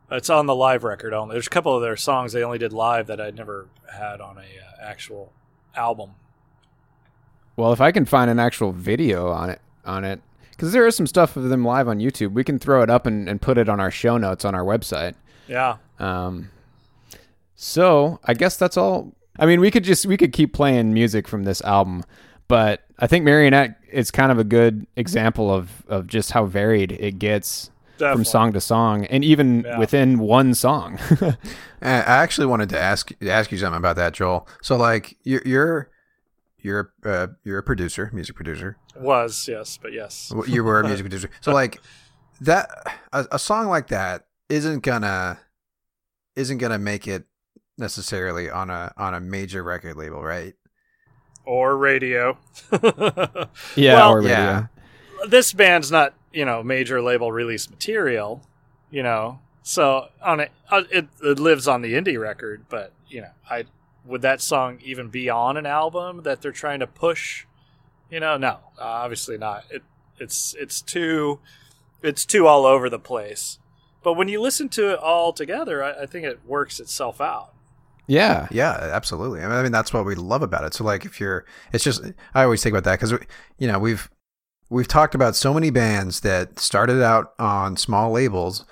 [0.09, 1.33] It's on the live record only.
[1.33, 4.37] There's a couple of their songs they only did live that I never had on
[4.37, 5.33] a uh, actual
[5.75, 6.11] album.
[7.57, 10.21] Well, if I can find an actual video on it, on it,
[10.57, 13.05] because there is some stuff of them live on YouTube, we can throw it up
[13.05, 15.13] and, and put it on our show notes on our website.
[15.47, 15.77] Yeah.
[15.99, 16.49] Um,
[17.55, 19.13] so I guess that's all.
[19.39, 22.03] I mean, we could just we could keep playing music from this album,
[22.47, 26.91] but I think Marionette is kind of a good example of of just how varied
[26.93, 28.15] it gets Definitely.
[28.15, 29.77] from song to song, and even Yeah.
[29.79, 30.99] within one song.
[31.21, 31.35] I
[31.81, 34.47] I actually wanted to ask ask you something about that, Joel.
[34.61, 35.89] So like you're you're
[36.59, 38.77] you're uh, you're a producer, music producer.
[38.95, 40.31] Was, yes, but yes.
[40.47, 41.29] You were a music producer.
[41.41, 41.81] So like
[42.41, 42.69] that
[43.13, 45.39] a, a song like that isn't gonna
[46.35, 47.25] isn't gonna make it
[47.77, 50.53] necessarily on a on a major record label, right?
[51.45, 52.37] Or radio.
[53.75, 54.29] yeah, Well, or radio.
[54.31, 54.65] yeah.
[55.29, 58.41] this band's not, you know, major label release material,
[58.91, 59.39] you know.
[59.63, 63.65] So on it, uh, it, it lives on the indie record, but you know, I
[64.07, 67.45] would that song even be on an album that they're trying to push?
[68.09, 69.65] You know, no, uh, obviously not.
[69.69, 69.83] It
[70.19, 71.39] it's it's too
[72.01, 73.59] it's too all over the place.
[74.03, 77.53] But when you listen to it all together, I, I think it works itself out.
[78.07, 78.47] Yeah.
[78.51, 79.41] Yeah, absolutely.
[79.41, 80.73] I mean, I mean, that's what we love about it.
[80.73, 82.03] So like if you're it's just
[82.33, 83.13] I always think about that cuz
[83.57, 84.09] you know, we've
[84.69, 88.65] we've talked about so many bands that started out on small labels,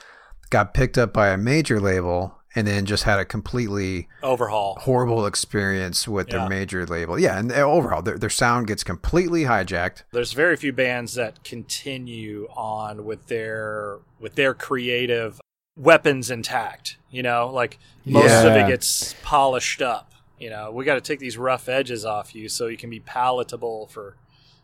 [0.49, 4.77] got picked up by a major label, and then just had a completely Overhaul.
[4.81, 6.39] horrible experience with Yeah.
[6.39, 7.19] their major label.
[7.19, 10.03] Yeah, and uh, overall, their, their sound gets completely hijacked.
[10.11, 15.39] There's very few bands that continue on with their with their creative
[15.77, 16.97] weapons intact.
[17.11, 20.11] You know, like most of it gets polished up.
[20.39, 22.99] You know, we got to take these rough edges off you so you can be
[22.99, 24.15] palatable for,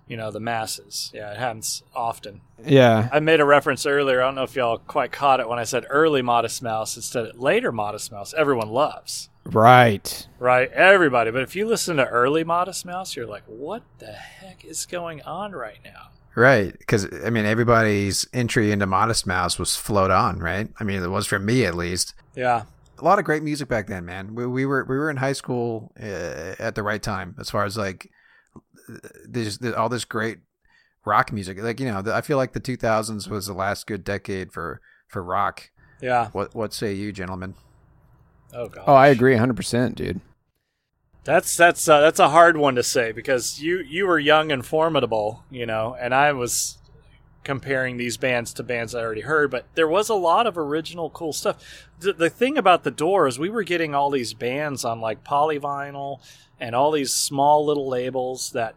[0.08, 1.10] you know, the masses.
[1.14, 2.41] Yeah, it happens often.
[2.66, 3.10] Yeah.
[3.12, 4.22] I made a reference earlier.
[4.22, 7.26] I don't know if y'all quite caught it when I said early Modest Mouse instead
[7.28, 8.34] of later Modest Mouse.
[8.34, 10.28] Everyone loves, Right.
[10.39, 10.72] right?
[10.72, 11.32] Everybody.
[11.32, 15.22] But if you listen to early Modest Mouse, you're like, what the heck is going
[15.24, 16.10] on right now?
[16.34, 20.70] Right, because I mean, everybody's entry into Modest Mouse was float on, right?
[20.80, 22.14] I mean, it was for me at least.
[22.36, 22.64] Yeah.
[22.99, 24.36] A lot of great music back then, man.
[24.36, 27.66] We, we were we were in high school uh, at the right time, as far
[27.66, 28.10] as like
[29.28, 30.40] there's, there's all this great
[31.06, 31.60] rock music.
[31.60, 34.82] Like you know, the, I feel like the 2000s was the last good decade for
[35.08, 35.72] for rock.
[36.02, 36.30] Yeah.
[36.32, 37.56] What what say you, gentlemen?
[38.54, 38.84] Oh god.
[38.88, 40.20] Oh, I agree 100%, dude.
[41.24, 44.66] That's that's uh, that's a hard one to say because you you were young and
[44.66, 46.80] formidable, you know, and I was
[47.44, 51.10] comparing these bands to bands I already heard, but there was a lot of original
[51.10, 51.88] cool stuff.
[52.00, 56.20] The, the thing about the Doors, we were getting all these bands on like polyvinyl
[56.60, 58.76] and all these small little labels that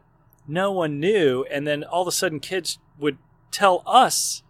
[0.48, 3.18] no one knew, and then all of a sudden kids would
[3.50, 4.42] tell us.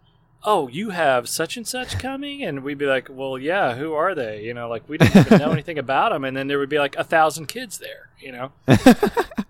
[0.47, 4.13] Oh, you have such and such coming, and we'd be like, "Well, yeah, who are
[4.13, 6.69] they?" You know, like we didn't even know anything about them, and then there would
[6.69, 8.09] be like a thousand kids there.
[8.19, 9.45] You know, I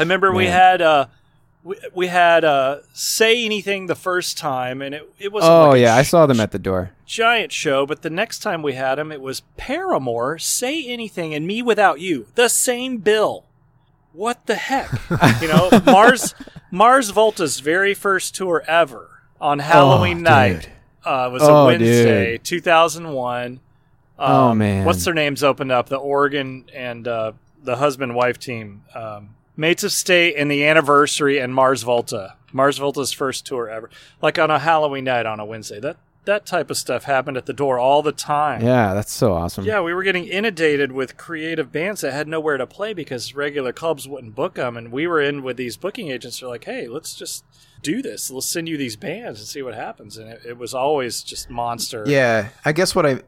[0.00, 1.06] remember we had uh,
[1.62, 5.80] we, we had uh, say anything the first time, and it it was Oh, like
[5.80, 5.94] yeah.
[5.96, 6.92] I sh- saw them at the door.
[7.06, 7.84] giant show.
[7.86, 12.00] But the next time we had them, it was Paramore, say anything, and me without
[12.00, 13.44] you, the same bill.
[14.12, 14.90] What the heck?
[15.40, 16.34] you know, Mars
[16.70, 19.08] Mars Volta's very first tour ever
[19.40, 20.70] on Halloween Oh, night
[21.04, 22.44] uh, was Oh, a Wednesday, dude.
[22.44, 23.60] 2001.
[24.18, 24.84] Oh, Um, man.
[24.84, 25.88] what's their names opened up?
[25.88, 27.32] The Oregon and uh,
[27.62, 29.30] the husband wife team, um,
[29.60, 32.34] Mates of State, and the anniversary and Mars Volta.
[32.50, 33.90] Mars Volta's first tour ever,
[34.22, 35.78] like on a Halloween night on a Wednesday.
[35.78, 38.62] That that type of stuff happened at the door all the time.
[38.62, 39.66] Yeah, that's so awesome.
[39.66, 43.70] Yeah, we were getting inundated with creative bands that had nowhere to play because regular
[43.74, 46.38] clubs wouldn't book them, and we were in with these booking agents.
[46.38, 47.44] Who are like, "Hey, let's just
[47.82, 48.30] do this.
[48.30, 51.50] Let's send you these bands and see what happens." And it, it was always just
[51.50, 52.04] monster.
[52.06, 53.20] Yeah, I guess what I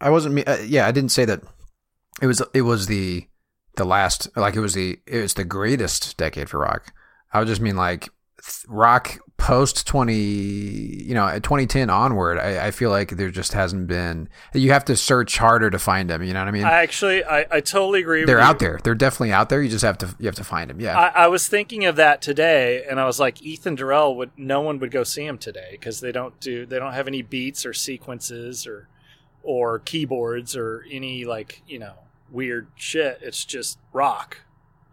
[0.00, 1.42] I wasn't uh, yeah, I didn't say that
[2.22, 3.26] it was it was the
[3.78, 6.92] the last like it was the it was the greatest decade for rock.
[7.32, 8.10] I would just mean like
[8.68, 14.28] rock post 20 you know 2010 onward I, I feel like there just hasn't been
[14.52, 17.24] you have to search harder to find them you know what i mean I actually,
[17.24, 18.24] I, I totally agree.
[18.24, 18.48] they're with you.
[18.48, 20.80] out there they're definitely out there you just have to you have to find them
[20.80, 24.30] yeah I, I was thinking of that today, and I was like, Ethan Durelle would.
[24.36, 26.66] No one would go see him today because they don't do.
[26.66, 28.88] They don't have any beats or sequences or
[29.42, 31.94] or keyboards or any like you know
[32.30, 33.18] weird shit.
[33.22, 34.38] It's just rock.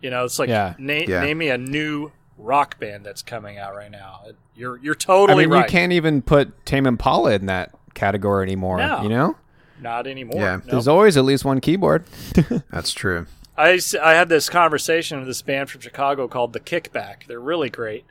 [0.02, 0.74] You know, it's like Yeah.
[0.78, 1.22] na- Yeah.
[1.22, 4.22] name me a new rock band that's coming out right now.
[4.56, 5.66] You're you're totally I mean, right.
[5.66, 8.78] you can't even put Tame Impala in that category anymore.
[8.78, 9.02] No.
[9.04, 9.38] You know,
[9.82, 10.40] Not anymore.
[10.42, 10.56] Yeah.
[10.58, 10.64] Nope.
[10.66, 12.04] there's always at least one keyboard.
[12.72, 13.28] that's true
[13.58, 17.26] I I had this conversation with this band from Chicago called The Kickback.
[17.28, 18.06] They're really great.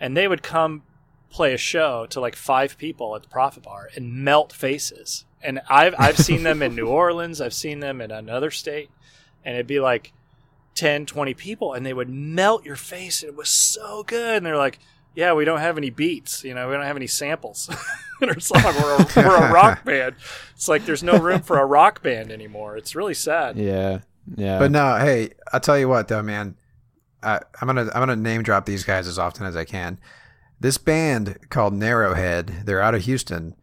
[0.00, 0.82] And they would come
[1.30, 5.24] play a show to like five people at the Prophet Bar and melt faces.
[5.42, 8.90] And I've, I've seen them in New Orleans, I've seen them in another state,
[9.44, 10.12] and it'd be like
[10.74, 13.22] 10, 20 people, and they would melt your face.
[13.22, 14.38] And it was so good.
[14.38, 14.78] And they're like,
[15.14, 16.44] yeah, we don't have any beats.
[16.44, 17.68] You know, we don't have any samples
[18.22, 18.62] in our song.
[18.62, 20.14] We're a, we're a rock band.
[20.54, 22.76] It's like there's no room for a rock band anymore.
[22.76, 23.56] It's really sad.
[23.56, 24.00] Yeah,
[24.36, 24.58] yeah.
[24.58, 26.56] But no, hey, I'll tell you what though, man.
[27.22, 29.98] I, I'm gonna I'm gonna name drop these guys as often as I can.
[30.58, 33.56] This band called Narrowhead, they're out of Houston,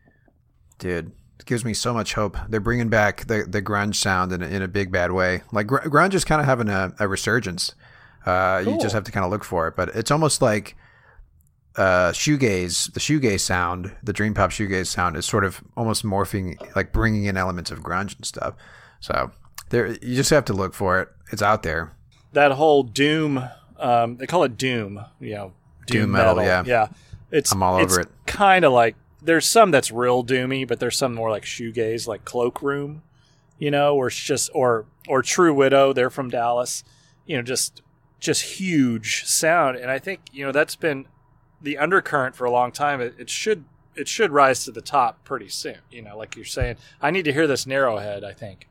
[0.80, 1.12] dude.
[1.40, 2.38] It gives me so much hope.
[2.50, 5.44] They're bringing back the the grunge sound in a, in a big bad way.
[5.52, 7.74] Like gr- grunge is kind of having a, a resurgence.
[8.26, 10.76] Uh, You just have to kind of look for it, but it's almost like
[11.76, 12.92] uh, shoegaze.
[12.94, 17.26] The shoegaze sound, the dream pop shoegaze sound, is sort of almost morphing, like bringing
[17.26, 18.56] in elements of grunge and stuff.
[19.00, 19.32] So
[19.70, 21.10] there, you just have to look for it.
[21.32, 21.94] It's out there.
[22.34, 23.44] that whole doom
[23.80, 25.54] um, they call it doom you know
[25.86, 26.64] doom, Doom metal, yeah.
[26.66, 26.88] yeah
[27.32, 28.08] it's I'm all over it.
[28.26, 28.96] kind of like
[29.28, 33.04] there's some that's real doomy but there's some more like shoegaze like cloakroom
[33.60, 36.84] you know where it's just or or true widow they're from dallas
[37.26, 37.82] you know just
[38.20, 41.06] just huge sound and i think you know that's been
[41.62, 43.66] the undercurrent for a long time it, it should
[43.96, 47.26] it should rise to the top pretty soon you know like you're saying i need
[47.26, 48.68] to hear this narrowhead i think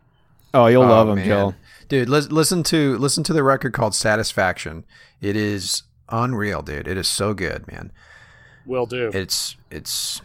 [0.54, 1.26] oh, you'll Oh, love them, man.
[1.26, 1.54] Joel.
[1.88, 4.86] Dude, lis- listen to listen to the record called Satisfaction.
[5.20, 6.88] It is unreal, dude.
[6.88, 7.92] It is so good, man.
[8.64, 9.10] Will do.
[9.12, 10.22] It's it's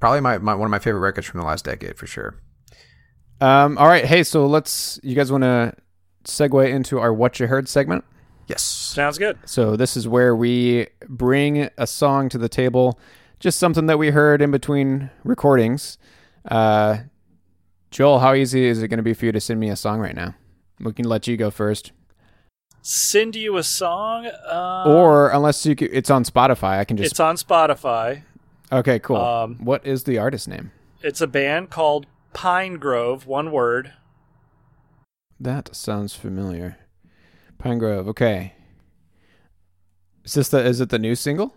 [0.00, 2.36] probably my, my one of my favorite records from the last decade for sure.
[3.40, 4.98] Um, all right, hey, so let's.
[5.02, 5.74] You guys want to
[6.24, 8.04] segue into our "What You Heard" segment?
[8.46, 8.62] Yes.
[8.62, 9.38] Sounds good.
[9.44, 12.98] So this is where we bring a song to the table,
[13.40, 15.98] just something that we heard in between recordings.
[16.50, 16.98] Uh,
[17.90, 20.00] Joel, how easy is it going to be for you to send me a song
[20.00, 20.34] right now?
[20.80, 21.92] We can let you go first,
[22.82, 24.26] Send you a song.
[24.26, 27.10] Uh, or unless you c it's on Spotify, I can just.
[27.10, 28.22] it's on Spotify.
[28.70, 29.16] Okay, cool.
[29.16, 30.72] um, what is the artist name?
[31.02, 33.24] It's a band called Pinegrove.
[33.26, 33.92] One word.
[35.40, 36.76] That sounds familiar.
[37.62, 38.08] Pinegrove.
[38.08, 38.54] Okay.
[40.24, 40.58] Is this the?
[40.64, 41.54] Is it the new single?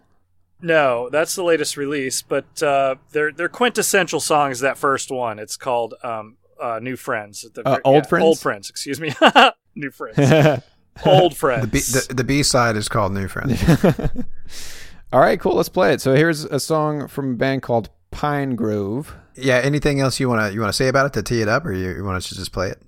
[0.61, 5.39] No, that's the latest release, but uh, their their quintessential song is that first one.
[5.39, 8.23] It's called um, uh, "New Friends." The- Uh, Old Friends?
[8.23, 8.69] Old Friends.
[8.69, 9.11] Excuse me.
[9.75, 10.63] New Friends.
[11.05, 11.61] Old Friends.
[11.63, 13.59] The B, the, the B side is called New Friends.
[15.13, 15.55] All right, cool.
[15.55, 16.01] Let's play it.
[16.01, 19.07] So here's a song from a band called Pinegrove.
[19.35, 19.57] yeah.
[19.57, 21.89] Anything else you wanna you wanna say about it to tee it up, or you,
[21.91, 22.81] you want us to just play it?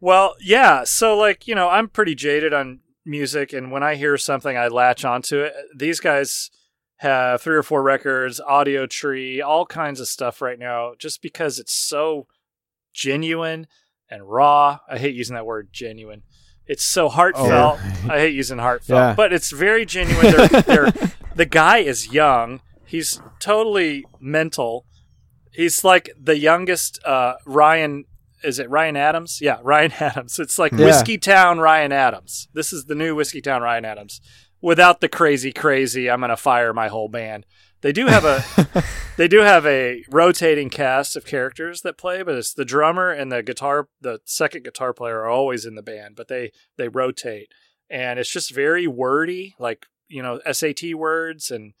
[0.00, 0.84] Well, yeah.
[0.84, 4.68] So, like, you know, I'm pretty jaded on music, and when I hear something, I
[4.68, 5.54] latch onto it.
[5.76, 6.50] These guys
[6.96, 11.72] have three or four records, Audiotree, all kinds of stuff right now, just because it's
[11.72, 12.26] so
[12.92, 13.66] genuine
[14.10, 14.78] and raw.
[14.88, 16.22] I hate using that word, genuine.
[16.66, 17.78] It's so heartfelt.
[18.08, 19.14] I hate using heartfelt, Yeah.
[19.14, 20.32] but it's very genuine.
[20.34, 20.92] They're, they're,
[21.34, 22.60] the guy is young.
[22.86, 24.86] He's totally mental.
[25.52, 28.04] He's like the youngest uh, Ryan.
[28.42, 29.40] Is it Ryan Adams?
[29.42, 30.38] Yeah, Ryan Adams.
[30.38, 30.78] It's like Yeah.
[30.88, 32.48] Whiskeytown Ryan Adams.
[32.54, 34.20] This is the new Whiskeytown Ryan Adams.
[34.62, 37.44] Without the crazy, crazy, I'm gonna fire my whole band.
[37.84, 38.42] They do have a
[39.18, 43.30] they do have a rotating cast of characters that play, but it's the drummer and
[43.30, 47.52] the guitar the second guitar player are always in the band, but they they rotate.
[47.90, 51.74] And it's just very wordy, like, you know, SAT words and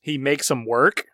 [0.00, 1.06] he makes them work.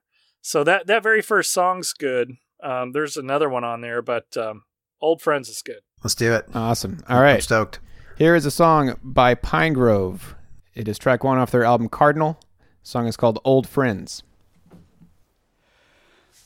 [0.42, 2.32] So that that very first song's good.
[2.62, 4.64] Um, there's another one on there, but um,
[5.00, 5.80] Old Friends is good.
[6.04, 6.44] Let's do it.
[6.54, 7.02] Awesome.
[7.08, 7.36] All right.
[7.36, 7.80] I'm stoked.
[8.18, 10.34] Here is a song by Pinegrove.
[10.74, 12.38] It is track one off their album Cardinal.
[12.82, 14.22] The song is called Old Friends.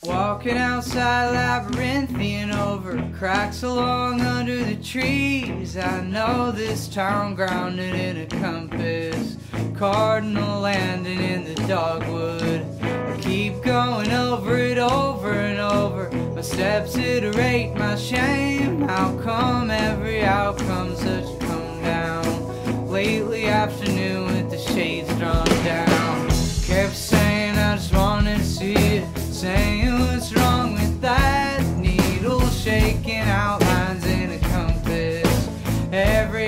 [0.03, 5.77] Walking outside labyrinthian over cracks along under the trees.
[5.77, 9.37] I know this town grounded in a compass,
[9.75, 12.65] cardinal landing in the dogwood.
[12.81, 16.09] I keep going over it over and over.
[16.33, 18.81] My steps iterate my shame.
[18.81, 22.87] How come every outcome's such a come down?
[22.89, 26.27] Lately afternoon with the shades drawn down.
[26.65, 29.30] Kept saying I just wanted to see it.
[29.41, 35.49] Saying what's wrong with that needle shaking outlines in a compass.
[35.91, 36.40] Every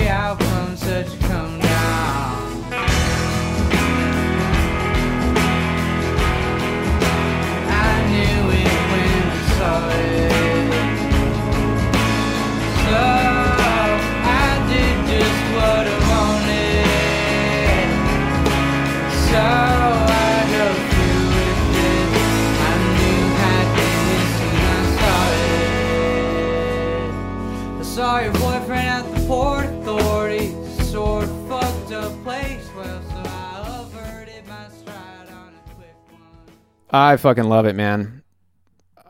[36.94, 38.22] I fucking love it, man.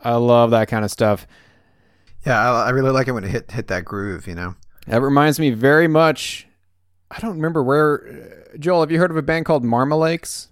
[0.03, 1.27] I love that kind of stuff.
[2.25, 4.27] Yeah, I, I really like it when it hit hit that groove.
[4.27, 4.55] You know.
[4.87, 6.47] That reminds me very much.
[7.11, 8.47] I don't remember where.
[8.57, 10.47] Joel, have you heard of a band called Marmalakes?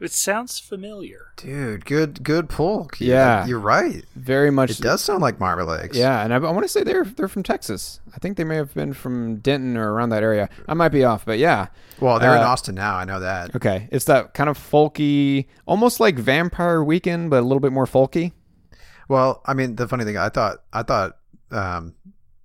[0.00, 1.32] It sounds familiar.
[1.36, 2.88] Dude, good good pull.
[3.00, 3.46] Yeah.
[3.46, 4.04] you're right.
[4.14, 4.70] Very much.
[4.70, 5.96] It does sound like Marmalakes.
[5.96, 7.98] Yeah, and I, I want to say they're they're from Texas.
[8.14, 10.48] I think they may have been from Denton or around that area.
[10.68, 11.66] I might be off, but yeah.
[12.00, 12.94] Well, they're in Uh, Austin now.
[12.94, 13.56] I know that.
[13.56, 17.86] Okay, it's that kind of folky, almost like Vampire Weekend, but a little bit more
[17.86, 18.32] folky.
[19.08, 21.16] Well, I mean, the funny thing, I thought, I thought,
[21.50, 21.94] um,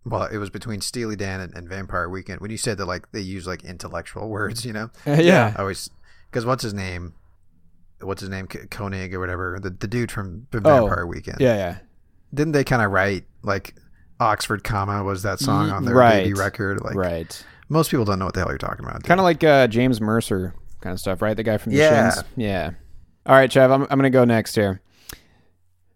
[0.06, 2.40] well, it was between Steely Dan and, and Vampire Weekend.
[2.42, 5.54] When you said that, like they use like intellectual words, you know, Uh, yeah.
[5.56, 5.90] I always
[6.32, 7.14] because what's his name?
[8.04, 8.48] What's his name?
[8.48, 9.60] Koenig or whatever.
[9.62, 11.38] The the dude from Oh, Vampire Weekend.
[11.40, 11.78] Yeah, yeah.
[12.34, 13.76] Didn't they kind of write like
[14.20, 16.24] Oxford, comma was that song on their right.
[16.24, 16.82] debut record?
[16.82, 17.46] Like right.
[17.70, 19.04] most people don't know what the hell you're talking about.
[19.04, 21.36] Kind of like uh, James Mercer kind of stuff, right?
[21.36, 22.14] The guy from the Yeah.
[22.14, 22.24] Shins.
[22.36, 22.72] Yeah.
[23.26, 24.82] All right, Chev, I'm, I'm going to go next here.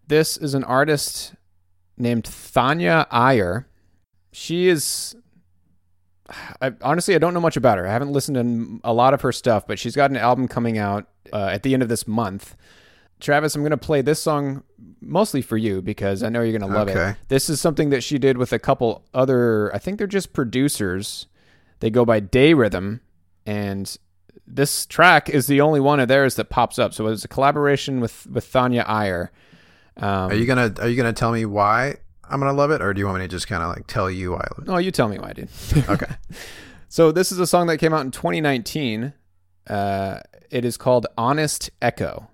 [0.06, 1.34] This is an artist
[1.98, 3.68] named Thanya Iyer.
[4.32, 5.14] She is.
[6.60, 7.86] I, honestly, I don't know much about her.
[7.86, 10.78] I haven't listened to a lot of her stuff, but she's got an album coming
[10.78, 12.56] out uh, at the end of this month.
[13.20, 14.62] Travis, I'm going to play this song
[15.00, 17.10] mostly for you because I know you're going to love Okay.
[17.10, 17.16] it.
[17.28, 21.26] This is something that she did with a couple other, I think they're just producers.
[21.80, 23.00] They go by Day Rhythm,
[23.44, 23.96] and
[24.46, 26.94] this track is the only one of theirs that pops up.
[26.94, 29.30] So it was a collaboration with with Thanya Iyer.
[29.96, 31.96] Um, Are you gonna Are you gonna tell me why
[32.30, 34.10] I'm gonna love it, or do you want me to just kind of like tell
[34.10, 34.70] you why I love it?
[34.70, 35.48] Oh, you tell me why, dude.
[35.88, 36.06] Okay.
[36.90, 39.12] So this is a song that came out in 2019.
[39.68, 40.20] Uh,
[40.50, 42.28] it is called "Honest Echo."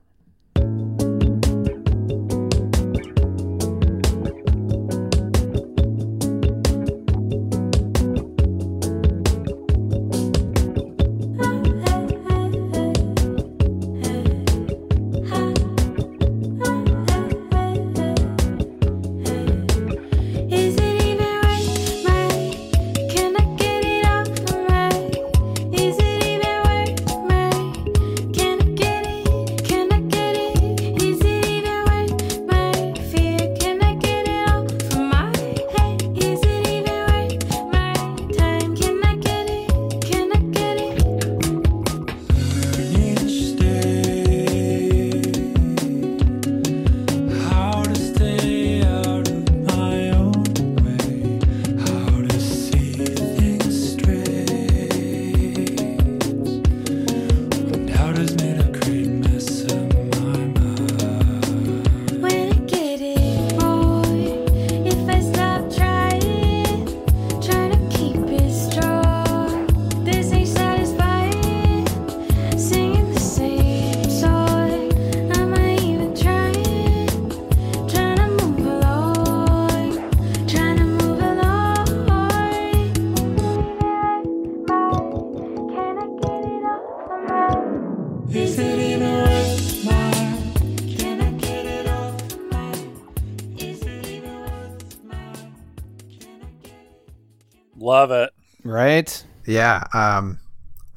[98.94, 99.24] Right?
[99.46, 99.84] Yeah.
[99.92, 100.38] Um.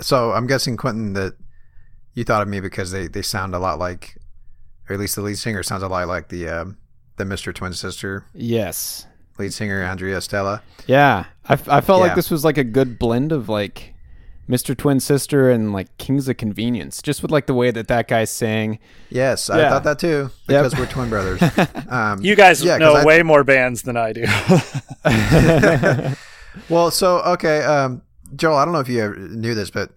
[0.02, 1.34] So I'm guessing Quentin that
[2.14, 4.18] you thought of me because they they sound a lot like,
[4.90, 6.78] or at least the lead singer sounds a lot like the um
[7.18, 7.54] the Mr.
[7.54, 9.08] Twin Sister Yes.
[9.40, 10.62] lead singer Andrea Estella.
[10.86, 11.26] Yeah.
[11.50, 11.96] I, I felt Yeah.
[12.08, 13.96] like this was like a good blend of like
[14.48, 14.78] Mr.
[14.78, 18.24] Twin Sister and like Kings of Convenience, just with like the way that that guy
[18.26, 18.78] sang.
[19.10, 20.64] Yes, I thought that too Yep.
[20.64, 21.42] because we're twin brothers.
[21.90, 24.26] Um, You guys yeah, 'cause know I- way more bands than I do.
[26.70, 28.02] Well, so okay, um,
[28.36, 28.58] Joel.
[28.58, 29.92] I don't know if you knew this, but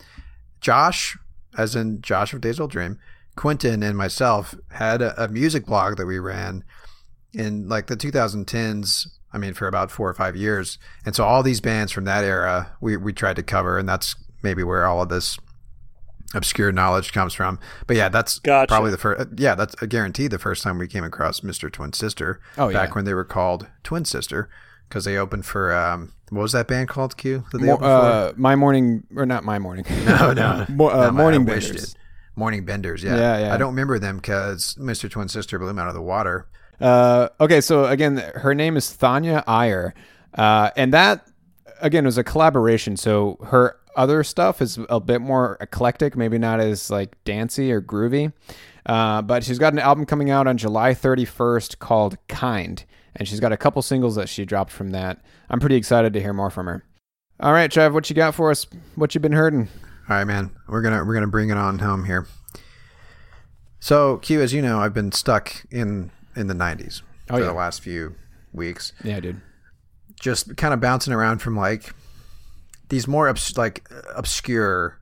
[0.61, 1.17] Josh,
[1.57, 2.99] as in Josh of Days Old Dream,
[3.37, 6.65] Quentin, and myself had a, a music blog that we ran
[7.33, 9.07] in like the 2010s.
[9.33, 12.25] I mean, for about four or five years, and so all these bands from that
[12.25, 15.39] era we we tried to cover, and that's maybe where all of this
[16.35, 17.59] obscure knowledge comes from.
[17.87, 18.69] But yeah, that's Gotcha.
[18.69, 19.29] probably the first.
[19.37, 21.71] Yeah, that's a guarantee the first time we came across Mr.
[21.71, 22.41] Twin Sister.
[22.59, 22.95] Oh, back yeah.
[22.95, 24.49] when they were called Twin Sister
[24.91, 27.17] because they opened for um, what was that band called?
[27.17, 29.85] Q that they Mo- uh, my morning, or not my morning.
[30.05, 31.95] No, no, Mo- uh, my- morning Benders.
[32.37, 33.03] Morning Benders.
[33.03, 33.55] Yeah, Yeah, yeah.
[33.55, 35.11] I don't remember them because Mr.
[35.11, 36.47] Twin Sister blew them out of the water.
[36.81, 39.95] Uh, okay, so again, her name is Thanya Iyer,
[40.35, 41.27] uh, and that
[41.81, 42.97] again was a collaboration.
[42.97, 47.83] So her other stuff is a bit more eclectic, maybe not as like dancey or
[47.83, 48.33] groovy.
[48.87, 52.87] Uh, but she's got an album coming out on July 31st called Kind,
[53.17, 55.23] and she's got a couple singles that she dropped from that.
[55.49, 56.85] I'm pretty excited to hear more from her.
[57.41, 58.67] All right, Trev, what you got for us?
[58.97, 59.69] What you been hurting?
[60.09, 60.51] All right, man.
[60.69, 62.27] We're gonna we're gonna bring it on home here.
[63.81, 67.47] So, Q, as you know, I've been stuck in in the '90s Oh, for yeah.
[67.47, 68.15] the last few
[68.53, 69.41] weeks, Yeah, dude.
[70.21, 71.95] just kind of bouncing around from like
[72.89, 74.99] these more obs- like obscure,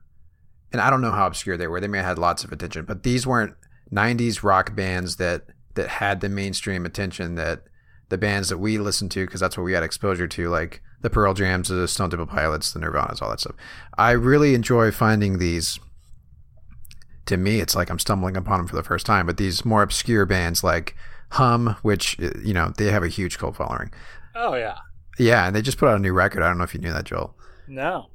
[0.71, 1.81] and I don't know how obscure they were.
[1.81, 3.55] They may have had lots of attention, but these weren't
[3.91, 5.43] '90s rock bands that
[5.75, 7.63] that had the mainstream attention that
[8.09, 11.09] the bands that we listened to because that's what we had exposure to, like the
[11.09, 13.55] Pearl Jams, the Stone Temple Pilots, the Nirvanas, all that stuff.
[13.97, 15.79] I really enjoy finding these.
[17.27, 19.27] To me, it's like I'm stumbling upon them for the first time.
[19.27, 20.95] But these more obscure bands like
[21.33, 23.91] Hum, which uh, you know they have a huge cult following.
[24.35, 24.77] oh yeah.
[25.19, 26.41] Yeah, and they just put out a new record.
[26.41, 27.35] I don't know if you knew that, Joel.
[27.67, 28.07] No.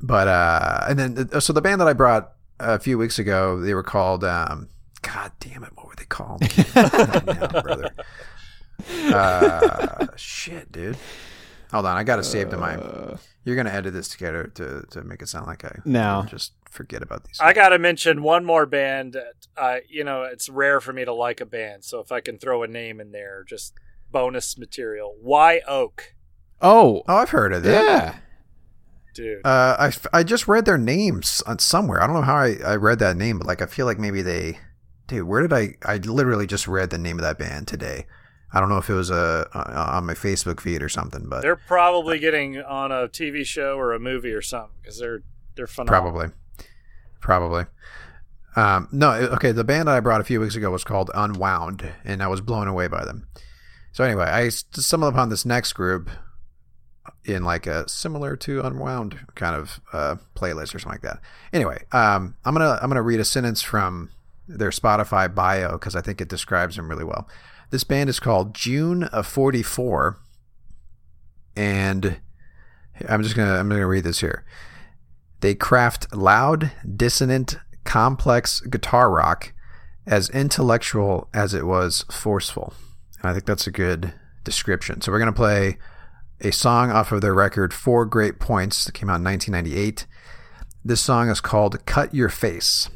[0.00, 3.60] But uh, and then uh, so the band that I brought a few weeks ago,
[3.60, 4.22] they were called.
[4.24, 4.68] Um,
[5.02, 6.42] God damn it, what were they called?
[6.74, 7.90] Now, brother.
[9.12, 10.96] Uh, shit, dude.
[11.72, 12.76] Hold on, I got to save to my.
[13.44, 16.24] You're gonna edit this together to to make it sound like I No.
[16.28, 17.38] just forget about these.
[17.40, 21.04] I got to mention one more band that, uh, you know, it's rare for me
[21.04, 21.84] to like a band.
[21.84, 23.74] So if I can throw a name in there, just
[24.10, 25.14] bonus material.
[25.20, 26.14] Why Oak?
[26.60, 27.84] Oh, oh, I've heard of that.
[27.84, 28.14] yeah.
[29.14, 29.44] Dude.
[29.46, 32.02] Uh, I, f- I just read their names on somewhere.
[32.02, 34.22] I don't know how I, I read that name, but like I feel like maybe
[34.22, 34.58] they,
[35.06, 35.76] dude, where did I?
[35.84, 38.06] I literally just read the name of that band today.
[38.54, 41.42] I don't know if it was uh, uh, on my Facebook feed or something, but
[41.42, 45.22] they're probably getting on a TV show or a movie or something because they're
[45.56, 46.12] they're phenomenal.
[46.12, 46.34] probably,
[47.20, 47.64] probably.
[48.54, 49.50] Um, no, okay.
[49.50, 52.68] The band I brought a few weeks ago was called Unwound, and I was blown
[52.68, 53.26] away by them.
[53.90, 56.08] So anyway, I stumbled upon this next group
[57.24, 61.20] in like a similar to Unwound kind of uh, playlist or something like that.
[61.52, 64.10] Anyway, um, I'm gonna I'm gonna read a sentence from
[64.46, 67.28] their Spotify bio because I think it describes them really well.
[67.74, 70.16] This band is called June of '44,
[71.56, 72.20] and
[73.08, 74.44] I'm just gonna I'm gonna read this here.
[75.40, 79.54] They craft loud, dissonant, complex guitar rock
[80.06, 82.74] as intellectual as it was forceful.
[83.20, 84.14] And I think that's a good
[84.44, 85.00] description.
[85.00, 85.78] So we're going to play
[86.42, 90.06] a song off of their record Four Great Points that came out in 1998.
[90.84, 92.88] This song is called Cut Your Face.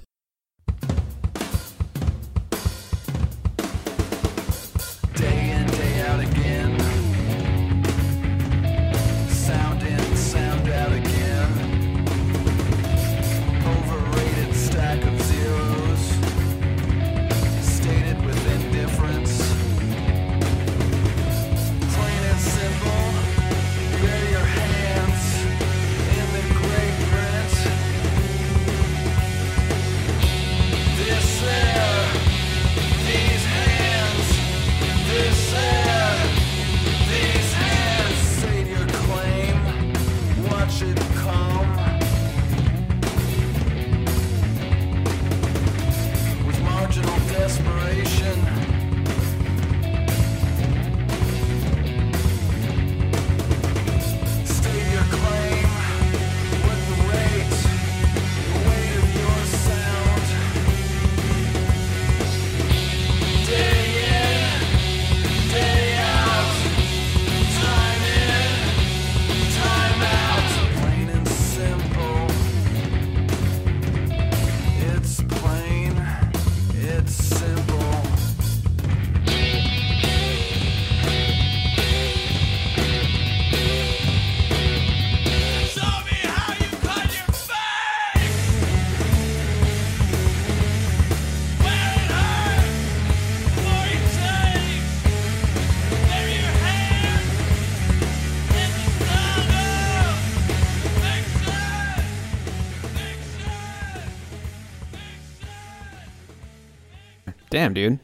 [107.74, 108.00] Damn, dude.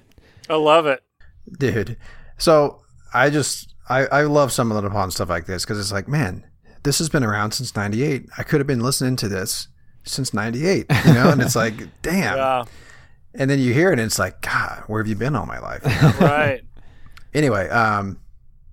[0.48, 1.02] I love it.
[1.58, 1.96] Dude.
[2.38, 6.44] So I just, I, I love stumbling upon stuff like this because it's like, man,
[6.82, 8.26] this has been around since 98.
[8.36, 9.68] I could have been listening to this
[10.04, 11.30] since 98, you know?
[11.30, 12.36] And it's like, damn.
[12.36, 12.64] Yeah,
[13.34, 15.58] And then you hear it and it's like, God, where have you been all my
[15.58, 15.82] life?
[16.20, 16.62] right.
[17.34, 18.20] anyway, um,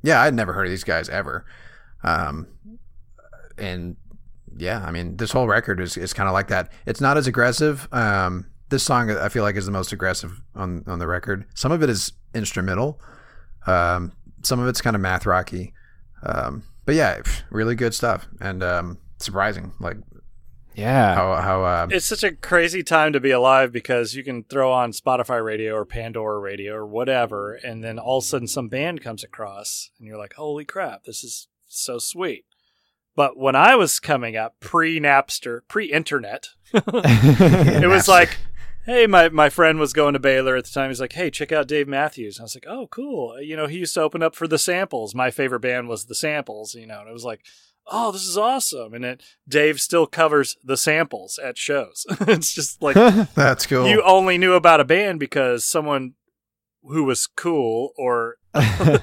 [0.04, 1.46] yeah, I'd never heard of these guys ever.
[2.04, 2.48] Um,
[3.58, 3.96] and
[4.58, 6.72] yeah, I mean, this whole record is, is kind of like that.
[6.86, 7.88] It's not as aggressive.
[7.94, 11.46] Um, this song I feel like is the most aggressive on, on the record.
[11.54, 13.00] Some of it is instrumental.
[13.68, 14.12] Um,
[14.42, 15.74] some of it's kind of math rocky.
[16.24, 19.74] Um, but yeah, really good stuff and, um, surprising.
[19.80, 19.98] Like
[20.74, 21.14] Yeah.
[21.16, 24.72] how, how, uh, It's such a crazy time to be alive because you can throw
[24.72, 28.68] on Spotify radio or Pandora radio or whatever, and then all of a sudden some
[28.68, 32.46] band comes across, and you're like, holy crap, this is so sweet.
[33.16, 38.38] But when I was coming up, pre Napster, pre internet, it was like,
[38.92, 40.90] hey, my, my friend was going to Baylor at the time.
[40.90, 42.40] He's like, hey, check out Dave Matthews.
[42.40, 43.40] I was like, oh, cool.
[43.42, 45.16] You know, he used to open up for the samples.
[45.16, 47.42] My favorite band was the samples, you know, and it was like,
[47.88, 48.94] oh, this is awesome.
[48.94, 52.06] And it, Dave still covers the samples at shows.
[52.22, 52.96] it's just like
[53.36, 53.88] that's cool.
[53.88, 56.14] you only knew about a band because someone
[56.84, 58.38] who was cool or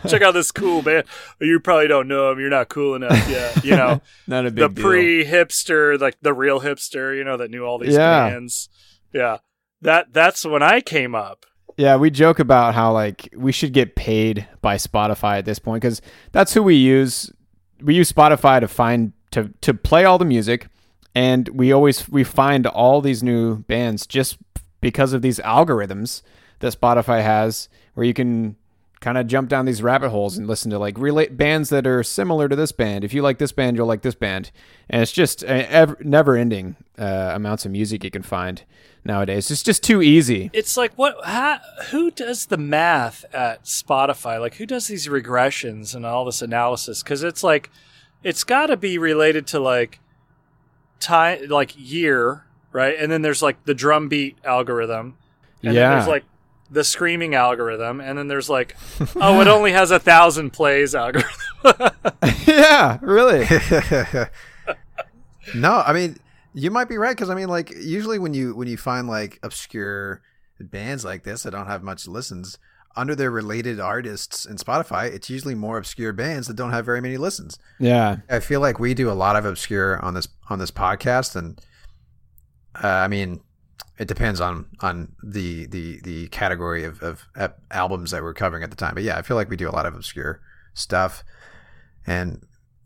[0.09, 1.05] check out this cool band.
[1.41, 2.41] You probably don't know him.
[2.41, 3.64] You're not cool enough yet.
[3.64, 4.84] You know, Not a the big deal.
[4.84, 8.28] pre hipster, like the real hipster, you know, that knew all these Yeah.
[8.28, 8.68] bands.
[9.12, 9.39] Yeah.
[9.83, 11.47] That that's when I came up.
[11.76, 15.83] Yeah, we joke about how like we should get paid by Spotify at this point
[15.83, 16.03] because
[16.33, 17.33] that's who we use.
[17.81, 20.66] We use Spotify to find to to play all the music,
[21.14, 24.39] and we always we find all these new bands just
[24.81, 26.22] because of these algorithms
[26.59, 28.57] that Spotify has, where you can
[29.01, 32.03] kind of jump down these rabbit holes and listen to like relate bands that are
[32.03, 33.05] similar to this band.
[33.05, 34.51] If you like this band, you'll like this band,
[34.90, 38.64] and it's just uh, ever, never-ending uh, amounts of music you can find
[39.05, 39.51] nowadays.
[39.51, 40.51] It's just too easy.
[40.53, 44.40] It's like what how, who does the math at Spotify?
[44.40, 47.70] Like who does these regressions and all this analysis cuz it's like
[48.24, 50.01] it's got to be related to like
[51.01, 52.96] time like year, right?
[52.99, 55.16] And then there's like the drum beat algorithm.
[55.62, 55.90] And Yeah.
[55.94, 56.24] there's like
[56.71, 58.77] the screaming algorithm and then there's like
[59.16, 61.31] oh it only has a thousand plays algorithm
[62.47, 63.47] yeah, really.
[65.55, 66.16] no, I mean,
[66.55, 69.39] You might be right because I mean, like usually when you when you find like
[69.43, 70.23] obscure
[70.61, 72.59] bands like this that don't have much listens
[72.97, 77.01] under their related artists in Spotify, it's usually more obscure bands that don't have very
[77.01, 77.59] many listens.
[77.79, 78.16] Yeah.
[78.29, 81.61] I feel like we do a lot of obscure on this on this podcast, and
[82.83, 83.41] uh, I mean,
[83.99, 88.62] it depends on on the the the category of of ep- albums that we're covering
[88.62, 88.95] at the time.
[88.95, 90.41] But yeah, I feel like we do a lot of obscure
[90.74, 91.24] stuff,
[92.07, 92.45] and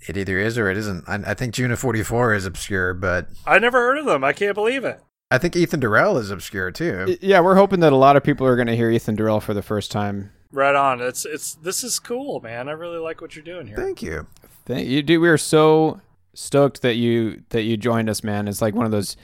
[0.09, 1.05] it either is or it isn't.
[1.09, 4.25] I, I think June of '44 is obscure, but I never heard of them.
[4.25, 5.01] I can't believe it.
[5.31, 7.17] I think Ethan Durelle is obscure too.
[7.23, 9.55] Yeah, we're hoping that a lot of people are going to hear Ethan Durelle for
[9.55, 10.31] the first time.
[10.51, 11.01] Right on.
[11.01, 12.69] It's it's this is cool, man.
[12.69, 13.77] I really like what you're doing here.
[13.77, 14.27] Thank you.
[14.67, 15.21] Thank you, dude.
[15.23, 16.01] We are so
[16.35, 18.49] stoked that you that you joined us, man.
[18.49, 19.17] It's like one of those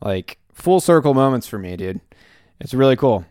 [0.00, 2.00] like full circle moments for me, dude.
[2.58, 3.24] It's really cool.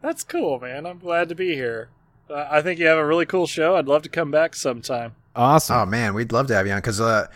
[0.00, 0.86] That's cool, man.
[0.86, 1.90] I'm glad to be here.
[2.30, 3.76] Uh, I think you have a really cool show.
[3.76, 5.14] I'd love to come back sometime.
[5.34, 5.76] Awesome.
[5.76, 7.26] Oh man, we'd love to have you on because uh,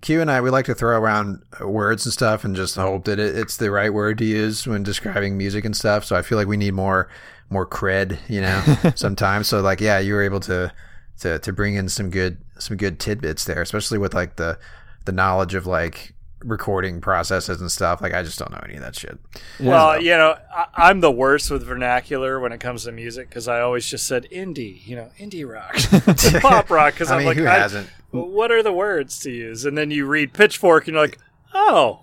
[0.00, 3.18] Q and I we like to throw around words and stuff and just hope that
[3.18, 6.04] it, it's the right word to use when describing music and stuff.
[6.04, 7.08] So I feel like we need more
[7.50, 8.62] more cred, you know,
[8.94, 9.48] sometimes.
[9.48, 10.72] So like, yeah, you were able to
[11.20, 14.58] to to bring in some good some good tidbits there, especially with like the
[15.04, 16.14] the knowledge of like
[16.44, 18.00] recording processes and stuff.
[18.00, 19.18] Like I just don't know any of that shit.
[19.58, 23.46] Well, you know, I, I'm the worst with vernacular when it comes to music because
[23.48, 25.74] I always just said indie, you know, indie rock,
[26.42, 26.94] pop rock.
[26.94, 27.88] Because I I'm mean, like, who I- hasn't?
[28.12, 29.64] what are the words to use?
[29.64, 31.18] And then you read Pitchfork, and you're like,
[31.54, 32.00] oh,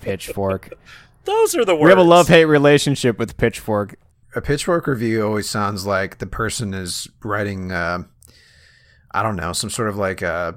[0.00, 0.72] Pitchfork.
[1.24, 1.84] those are the words.
[1.84, 3.96] we have a love hate relationship with Pitchfork.
[4.36, 8.02] A pitchfork review always sounds like the person is writing, uh,
[9.12, 10.52] I don't know, some sort of like a uh,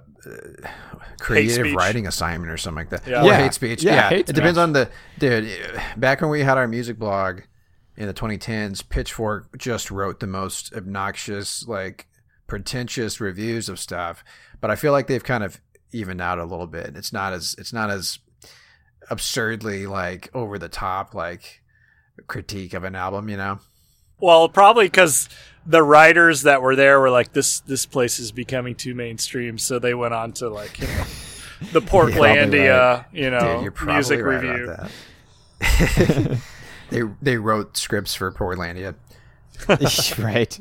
[1.20, 3.08] creative writing assignment or something like that.
[3.08, 3.22] Yeah.
[3.24, 3.38] Or Yeah.
[3.38, 3.84] hate speech.
[3.84, 5.50] Yeah, Yeah, hate it depends on the dude.
[5.98, 7.42] Back when we had our music blog
[7.96, 12.08] in the 2010s, Pitchfork just wrote the most obnoxious, like
[12.48, 14.24] pretentious reviews of stuff.
[14.62, 15.60] But I feel like they've kind of
[15.92, 16.96] evened out a little bit.
[16.96, 18.20] It's not as it's not as
[19.10, 21.62] absurdly like over the top like
[22.28, 23.60] critique of an album, you know.
[24.20, 25.30] Well, probably because
[25.68, 29.78] the writers that were there were like, this this place is becoming too mainstream, so
[29.78, 31.04] they went on to like, you know,
[31.74, 34.64] the Portlandia, you know, Dude, you're music right review.
[34.72, 34.90] about
[35.60, 36.40] that.
[36.90, 38.96] they they wrote scripts for Portlandia.
[40.24, 40.60] right.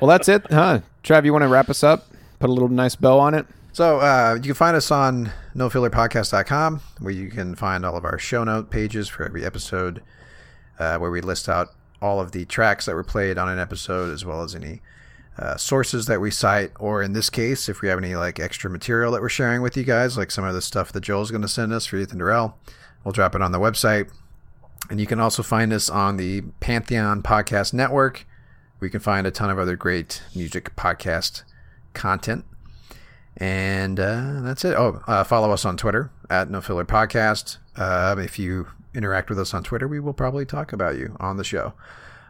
[0.00, 0.80] Well, that's it, huh?
[1.02, 2.06] Trav, you want to wrap us up?
[2.38, 3.46] Put a little nice bow on it.
[3.72, 8.18] So uh, you can find us on nofillerpodcast.com where you can find all of our
[8.18, 10.00] show note pages for every episode
[10.78, 11.68] uh, where we list out
[12.04, 14.82] all of the tracks that were played on an episode as well as any
[15.38, 18.68] uh, sources that we cite or in this case if we have any like extra
[18.68, 21.40] material that we're sharing with you guys like some of the stuff that Joel's going
[21.40, 22.52] to send us for Ethan Durelle
[23.02, 24.12] we'll drop it on the website
[24.90, 28.26] and you can also find us on the Pantheon Podcast Network
[28.82, 31.42] you can find a ton of other great music podcast
[31.94, 32.44] content
[33.36, 34.74] and uh, that's it.
[34.76, 37.58] Oh, uh, follow us on Twitter at No Filler Podcast.
[37.74, 41.36] Uh, if you interact with us on Twitter, we will probably talk about you on
[41.36, 41.72] the show.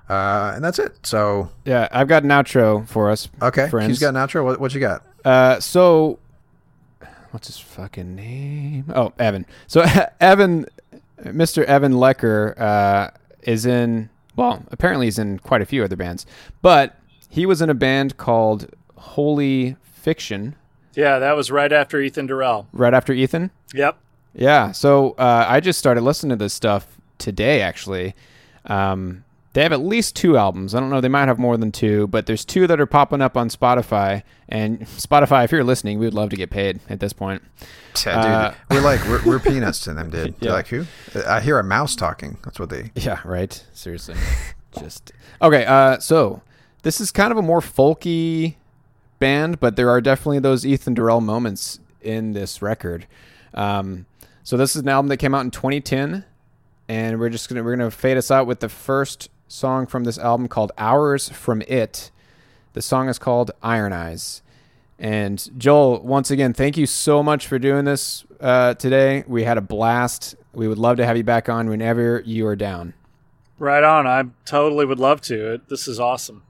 [0.09, 0.97] Uh, and that's it.
[1.07, 3.29] So, Yeah, I've got an outro for us.
[3.41, 3.69] okay.
[3.69, 3.89] friends.
[3.89, 4.45] He's got an outro.
[4.45, 5.03] What, what you got?
[5.25, 6.19] Uh, so
[7.31, 8.85] what's his fucking name?
[8.95, 9.47] Oh, Evan.
[9.67, 9.85] So
[10.21, 10.67] Evan,
[11.23, 11.65] Mr.
[11.65, 13.11] Evan Lecker, uh,
[13.43, 14.11] is in.
[14.37, 16.27] Well, apparently he's in quite a few other bands,
[16.61, 16.99] but
[17.29, 20.57] he was in a band called Holy Fiction
[20.95, 22.67] Yeah, that was right after Ethan Durelle.
[22.73, 23.51] right after Ethan.
[23.73, 23.97] Yep.
[24.35, 26.87] Yeah, so uh, I just started listening to this stuff
[27.19, 27.61] today.
[27.63, 28.15] Actually,
[28.67, 30.75] um, they have at least two albums.
[30.75, 33.23] I don't know; they might have more than two, but there's two that are popping
[33.23, 34.23] up on Spotify.
[34.49, 37.43] And Spotify, if you're listening, we would love to get paid at this point.
[38.05, 40.35] Yeah, dude, Uh, we're like we're, we're peanuts to them, dude.
[40.41, 40.53] They're Yeah.
[40.55, 40.85] like who?
[41.27, 42.39] I hear a mouse talking.
[42.45, 42.91] That's what they.
[42.97, 43.65] Yeah, right.
[43.73, 44.17] Seriously,
[44.79, 45.65] just okay.
[45.65, 46.43] Uh, so
[46.83, 48.57] this is kind of a more folky
[49.21, 53.07] band, but there are definitely those Ethan Durelle moments in this record.
[53.55, 54.07] Um,
[54.45, 56.25] so this is an album that came out in 2010,
[56.87, 60.19] and we're just gonna we're gonna fade us out with the first song from this
[60.19, 62.11] album called "Hours from It."
[62.75, 64.43] The song is called "Iron Eyes."
[64.99, 69.25] And Joel, once again, thank you so much for doing this uh, today.
[69.27, 70.37] We had a blast.
[70.53, 72.93] We would love to have you back on whenever you are down.
[73.59, 74.07] Right on.
[74.07, 75.55] I totally would love to.
[75.55, 76.43] It, this is awesome.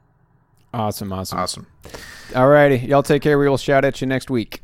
[0.74, 1.38] Awesome, awesome.
[1.38, 1.66] Awesome.
[2.30, 3.38] Alrighty, y'all take care.
[3.38, 4.64] We will shout at you next week.